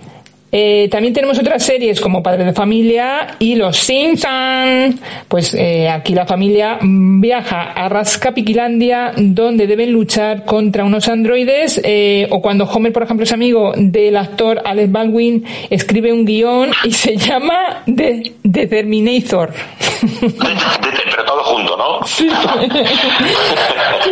Eh, 0.51 0.88
también 0.89 1.13
tenemos 1.13 1.38
otras 1.38 1.63
series 1.63 2.01
como 2.01 2.23
Padre 2.23 2.43
de 2.43 2.53
Familia 2.53 3.35
y 3.38 3.55
Los 3.55 3.77
Simpson. 3.77 4.99
Pues 5.27 5.53
eh, 5.53 5.88
aquí 5.89 6.13
la 6.13 6.25
familia 6.25 6.79
viaja 6.81 7.73
a 7.73 7.88
Rascapiquilandia 7.89 9.13
donde 9.15 9.67
deben 9.67 9.91
luchar 9.91 10.45
contra 10.45 10.83
unos 10.83 11.07
androides 11.07 11.79
eh, 11.83 12.27
o 12.31 12.41
cuando 12.41 12.65
Homer, 12.65 12.91
por 12.91 13.03
ejemplo, 13.03 13.25
es 13.25 13.31
amigo 13.31 13.73
del 13.75 14.17
actor 14.17 14.61
Alex 14.65 14.91
Baldwin, 14.91 15.45
escribe 15.69 16.11
un 16.11 16.26
guion 16.26 16.71
y 16.84 16.91
se 16.93 17.15
llama 17.15 17.84
The, 17.86 18.34
The 18.49 18.67
Terminator. 18.67 19.53
pero 20.01 21.26
todo 21.26 21.43
junto, 21.43 21.78
¿no? 21.78 22.07
Sí. 22.07 22.28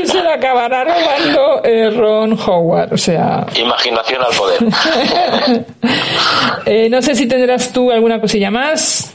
y 0.03 0.05
se 0.05 0.21
le 0.21 0.33
acabará 0.33 0.83
robando 0.83 1.61
Ron 1.99 2.37
Howard, 2.39 2.93
o 2.93 2.97
sea... 2.97 3.45
Imaginación 3.55 4.21
al 4.21 4.35
poder. 4.35 4.59
Eh, 6.65 6.89
no 6.89 7.01
sé 7.01 7.15
si 7.15 7.27
tendrás 7.27 7.71
tú 7.71 7.91
alguna 7.91 8.19
cosilla 8.19 8.51
más. 8.51 9.13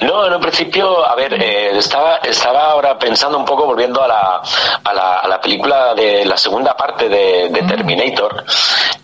No, 0.00 0.26
en 0.26 0.34
un 0.34 0.40
principio, 0.40 1.06
a 1.06 1.14
ver, 1.14 1.34
eh, 1.34 1.76
estaba, 1.76 2.16
estaba 2.18 2.70
ahora 2.70 2.98
pensando 2.98 3.38
un 3.38 3.44
poco, 3.44 3.66
volviendo 3.66 4.02
a 4.02 4.08
la, 4.08 4.42
a 4.84 4.94
la, 4.94 5.18
a 5.18 5.28
la 5.28 5.40
película 5.40 5.94
de 5.94 6.24
la 6.24 6.36
segunda 6.36 6.76
parte 6.76 7.08
de, 7.08 7.48
de 7.48 7.62
Terminator, 7.62 8.44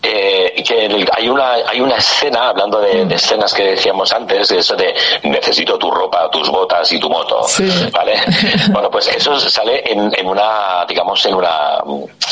eh, 0.03 0.63
que 0.67 0.89
hay 1.13 1.29
una, 1.29 1.53
hay 1.67 1.81
una 1.81 1.97
escena, 1.97 2.49
hablando 2.49 2.81
de, 2.81 3.05
de, 3.05 3.15
escenas 3.15 3.53
que 3.55 3.63
decíamos 3.65 4.13
antes, 4.13 4.51
eso 4.51 4.75
de 4.75 4.95
necesito 5.23 5.79
tu 5.79 5.91
ropa, 5.91 6.29
tus 6.31 6.49
botas 6.51 6.91
y 6.93 6.99
tu 6.99 7.09
moto, 7.09 7.43
Sí. 7.49 7.69
¿vale? 7.93 8.15
bueno, 8.71 8.91
pues 8.91 9.09
eso 9.09 9.39
sale 9.39 9.83
en, 9.87 10.13
en 10.17 10.27
una, 10.27 10.85
digamos, 10.89 11.25
en 11.27 11.35
una, 11.35 11.79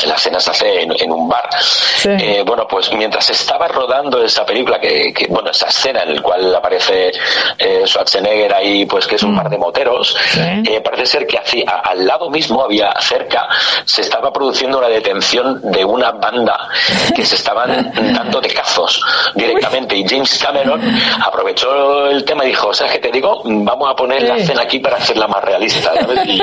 la 0.05 0.15
escena 0.15 0.39
se 0.39 0.51
hace 0.51 0.81
en, 0.81 0.91
en 0.99 1.11
un 1.11 1.29
bar. 1.29 1.49
Sí. 1.61 2.09
Eh, 2.09 2.43
bueno, 2.45 2.67
pues 2.67 2.91
mientras 2.93 3.29
estaba 3.29 3.67
rodando 3.67 4.21
esa 4.23 4.45
película, 4.45 4.79
que, 4.79 5.13
que 5.13 5.27
bueno, 5.27 5.51
esa 5.51 5.67
escena 5.67 6.03
en 6.03 6.15
la 6.15 6.21
cual 6.21 6.53
aparece 6.55 7.11
eh, 7.57 7.83
Schwarzenegger 7.85 8.53
ahí, 8.53 8.85
pues 8.85 9.07
que 9.07 9.15
es 9.15 9.23
un 9.23 9.35
par 9.35 9.49
de 9.49 9.57
moteros, 9.57 10.15
Sí. 10.31 10.63
parece 10.83 11.05
ser 11.05 11.27
que 11.27 11.37
hacia, 11.37 11.69
al 11.69 12.05
lado 12.05 12.29
mismo 12.29 12.63
había 12.63 12.91
cerca, 12.99 13.47
se 13.85 14.01
estaba 14.01 14.31
produciendo 14.31 14.77
una 14.79 14.87
detención 14.89 15.59
de 15.71 15.85
una 15.85 16.11
banda 16.11 16.69
que 17.15 17.23
se 17.25 17.35
estaban 17.69 18.13
dando 18.13 18.41
de 18.41 18.49
cazos 18.49 19.01
directamente 19.35 19.95
y 19.97 20.07
James 20.07 20.37
Cameron 20.43 20.81
aprovechó 21.25 22.07
el 22.07 22.23
tema 22.25 22.43
y 22.45 22.49
dijo, 22.49 22.73
¿sabes 22.73 22.93
qué 22.93 22.99
te 22.99 23.11
digo? 23.11 23.41
Vamos 23.45 23.89
a 23.89 23.95
poner 23.95 24.23
la 24.23 24.37
escena 24.37 24.61
aquí 24.63 24.79
para 24.79 24.97
hacerla 24.97 25.27
más 25.27 25.43
realista. 25.43 25.91
¿sabes? 25.93 26.19
Y, 26.27 26.41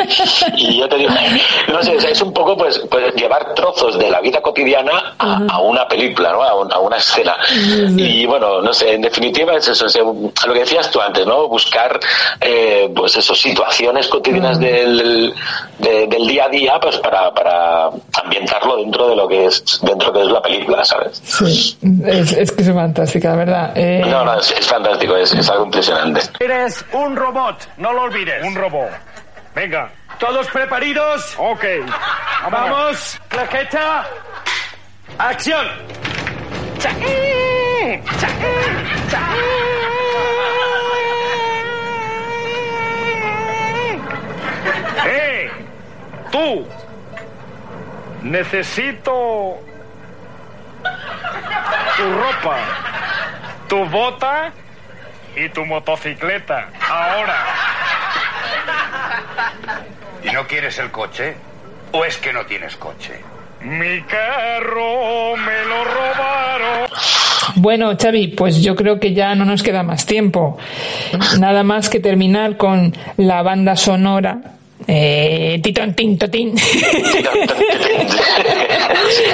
y 0.57 0.79
yo 0.79 0.89
te 0.89 0.97
digo, 0.97 1.13
no 1.69 1.83
sé, 1.83 1.97
o 1.97 2.01
sea, 2.01 2.11
es 2.11 2.21
un 2.23 2.33
poco 2.33 2.57
pues, 2.57 2.81
pues 2.91 3.15
llevar 3.15 3.55
trozos 3.55 3.99
de 3.99 4.11
la 4.11 4.21
vida 4.21 4.41
cotidiana 4.41 5.15
a, 5.19 5.41
a 5.49 5.59
una 5.61 5.87
película, 5.89 6.33
¿no? 6.33 6.43
A, 6.43 6.55
un- 6.55 6.73
a 6.73 6.79
una 6.79 6.97
escena. 6.97 7.37
Y 7.97 8.27
bueno, 8.27 8.61
no 8.61 8.73
sé, 8.73 8.95
en 8.95 9.03
definitiva 9.03 9.55
es 9.55 9.69
eso, 9.69 9.87
o 9.87 9.89
sea, 9.89 10.03
lo 10.03 10.53
que 10.55 10.61
decías 10.61 10.91
tú 10.91 11.01
antes, 11.01 11.27
¿no? 11.27 11.49
Buscar, 11.49 11.99
eh, 12.41 12.91
pues 12.95 13.17
eso, 13.17 13.35
situaciones 13.35 14.09
cotidianas 14.09 14.59
del, 14.61 15.35
de- 15.79 16.07
del 16.07 16.27
día 16.27 16.45
a 16.45 16.49
día, 16.49 16.79
pues 16.81 16.97
para, 16.99 17.33
para 17.33 17.91
ambientarlo 18.23 18.77
dentro 18.77 19.09
de 19.09 19.17
lo 19.17 19.29
que 19.29 19.47
es, 19.47 19.81
dentro 19.83 20.11
de 20.13 20.19
lo 20.19 20.21
que 20.21 20.27
es 20.27 20.33
la 20.33 20.43
película, 20.43 20.85
¿sabes? 20.85 21.08
Sí, 21.13 21.79
es, 22.07 22.33
es 22.33 22.53
que 22.53 22.63
es 22.63 22.73
fantástica, 22.73 23.31
la 23.31 23.37
verdad. 23.37 23.73
Eh, 23.75 24.03
No, 24.07 24.25
no, 24.25 24.39
es, 24.39 24.51
es 24.53 24.67
fantástico, 24.67 25.17
es, 25.17 25.33
es 25.35 25.49
algo 25.51 25.65
impresionante. 25.67 26.21
Eres 26.41 26.85
un 26.93 27.17
robot, 27.17 27.69
no 27.79 27.93
lo 27.93 28.03
olvides. 28.03 28.45
Un 28.45 28.55
robot. 28.55 28.89
Venga, 29.55 29.91
¿todos 30.19 30.47
preparidos? 30.49 31.35
Ok. 31.39 31.65
Vamos, 32.51 33.19
claqueta. 33.29 34.07
Acción. 35.19 35.67
¡Eh! 45.07 45.51
¡Tú! 46.31 46.67
Necesito 48.23 49.18
tu 51.99 52.05
ropa, 52.05 52.57
tu 53.69 53.85
bota 53.87 54.53
y 55.35 55.49
tu 55.49 55.67
motocicleta. 55.67 56.69
Ahora. 56.89 57.45
¿Y 60.23 60.31
no 60.31 60.47
quieres 60.47 60.79
el 60.79 60.93
coche? 60.93 61.35
¿O 61.91 62.05
es 62.05 62.17
que 62.19 62.33
no 62.33 62.47
tienes 62.47 62.77
coche? 62.77 63.21
Mi 63.63 64.01
carro 64.03 65.37
me 65.37 65.65
lo 65.65 65.85
robaron. 65.85 66.89
Bueno, 67.57 67.97
Xavi, 68.01 68.29
pues 68.29 68.63
yo 68.63 68.77
creo 68.77 69.01
que 69.01 69.13
ya 69.13 69.35
no 69.35 69.45
nos 69.45 69.65
queda 69.65 69.83
más 69.83 70.07
tiempo. 70.07 70.57
Nada 71.41 71.65
más 71.65 71.89
que 71.89 71.99
terminar 71.99 72.57
con 72.57 72.97
la 73.17 73.43
banda 73.43 73.75
sonora. 73.75 74.39
Eh, 74.87 75.61
titón, 75.63 75.95
tin, 75.95 76.17
totín. 76.17 76.55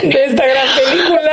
de 0.02 0.24
esta 0.24 0.46
gran 0.46 0.66
película. 0.74 1.23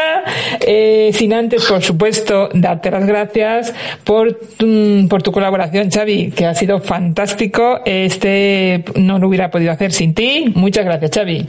Eh, 0.65 1.11
sin 1.13 1.33
antes, 1.33 1.65
por 1.65 1.81
supuesto, 1.81 2.49
darte 2.53 2.91
las 2.91 3.05
gracias 3.05 3.73
por 4.03 4.33
tu, 4.33 5.07
por 5.09 5.23
tu 5.23 5.31
colaboración, 5.31 5.89
Xavi, 5.89 6.31
que 6.31 6.45
ha 6.45 6.55
sido 6.55 6.79
fantástico. 6.79 7.81
Este 7.85 8.83
no 8.95 9.19
lo 9.19 9.27
hubiera 9.27 9.49
podido 9.49 9.71
hacer 9.71 9.91
sin 9.91 10.13
ti. 10.13 10.51
Muchas 10.55 10.85
gracias, 10.85 11.11
Xavi. 11.13 11.47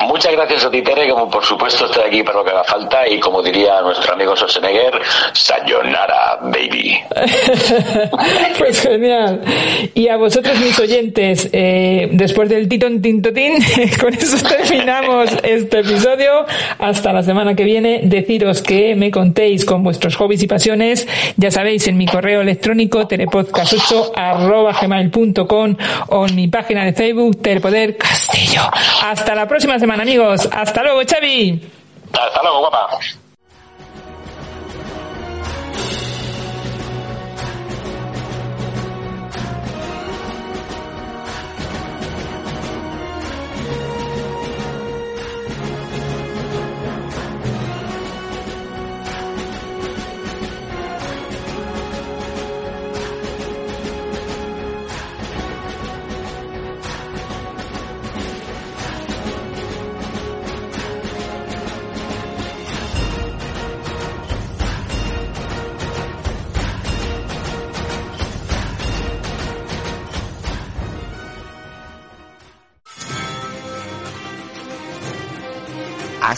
Muchas 0.00 0.32
gracias 0.32 0.64
a 0.64 0.70
ti, 0.70 0.82
Tere, 0.82 1.10
como 1.10 1.28
por 1.28 1.44
supuesto 1.44 1.86
estoy 1.86 2.04
aquí 2.04 2.22
para 2.22 2.38
lo 2.38 2.44
que 2.44 2.50
haga 2.50 2.64
falta 2.64 3.08
y 3.08 3.18
como 3.18 3.42
diría 3.42 3.80
nuestro 3.82 4.14
amigo 4.14 4.36
Schwarzenegger, 4.36 5.00
sayonara, 5.32 6.38
baby. 6.42 6.98
Pues 8.58 8.80
genial. 8.80 9.42
Y 9.94 10.08
a 10.08 10.16
vosotros, 10.16 10.58
mis 10.58 10.78
oyentes, 10.78 11.50
eh, 11.52 12.08
después 12.12 12.48
del 12.48 12.68
titón 12.68 13.02
tintotín, 13.02 13.54
con 14.00 14.14
eso 14.14 14.36
terminamos 14.46 15.30
este 15.42 15.80
episodio. 15.80 16.46
Hasta 16.78 17.12
la 17.12 17.22
semana 17.22 17.54
que 17.54 17.64
viene, 17.64 18.00
deciros 18.04 18.62
que 18.62 18.94
me 18.94 19.10
contéis 19.10 19.64
con 19.64 19.82
vuestros 19.82 20.16
hobbies 20.16 20.42
y 20.42 20.46
pasiones. 20.46 21.06
Ya 21.36 21.50
sabéis, 21.50 21.86
en 21.88 21.98
mi 21.98 22.06
correo 22.06 22.40
electrónico, 22.40 23.06
telepodcast8 23.06 24.12
arroba 24.14 24.72
gmail.com 24.80 25.76
o 26.08 26.26
en 26.26 26.34
mi 26.34 26.48
página 26.48 26.84
de 26.84 26.94
Facebook, 26.94 27.42
Telepoder 27.42 27.96
Castillo. 27.96 28.62
Hasta 29.04 29.34
la 29.34 29.46
próxima 29.46 29.55
semana, 29.60 30.02
amigos. 30.02 30.48
Hasta 30.52 30.82
luego, 30.82 31.00
Xavi. 31.08 31.60
Hasta 32.12 32.42
luego, 32.42 32.60
guapa. 32.60 32.98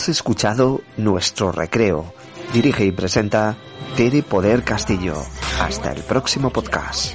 Escuchado 0.08 0.80
Nuestro 0.96 1.52
Recreo. 1.52 2.12
Dirige 2.52 2.84
y 2.84 2.92
presenta 2.92 3.56
Tere 3.96 4.22
Poder 4.22 4.64
Castillo. 4.64 5.14
Hasta 5.60 5.92
el 5.92 6.02
próximo 6.02 6.50
podcast. 6.50 7.14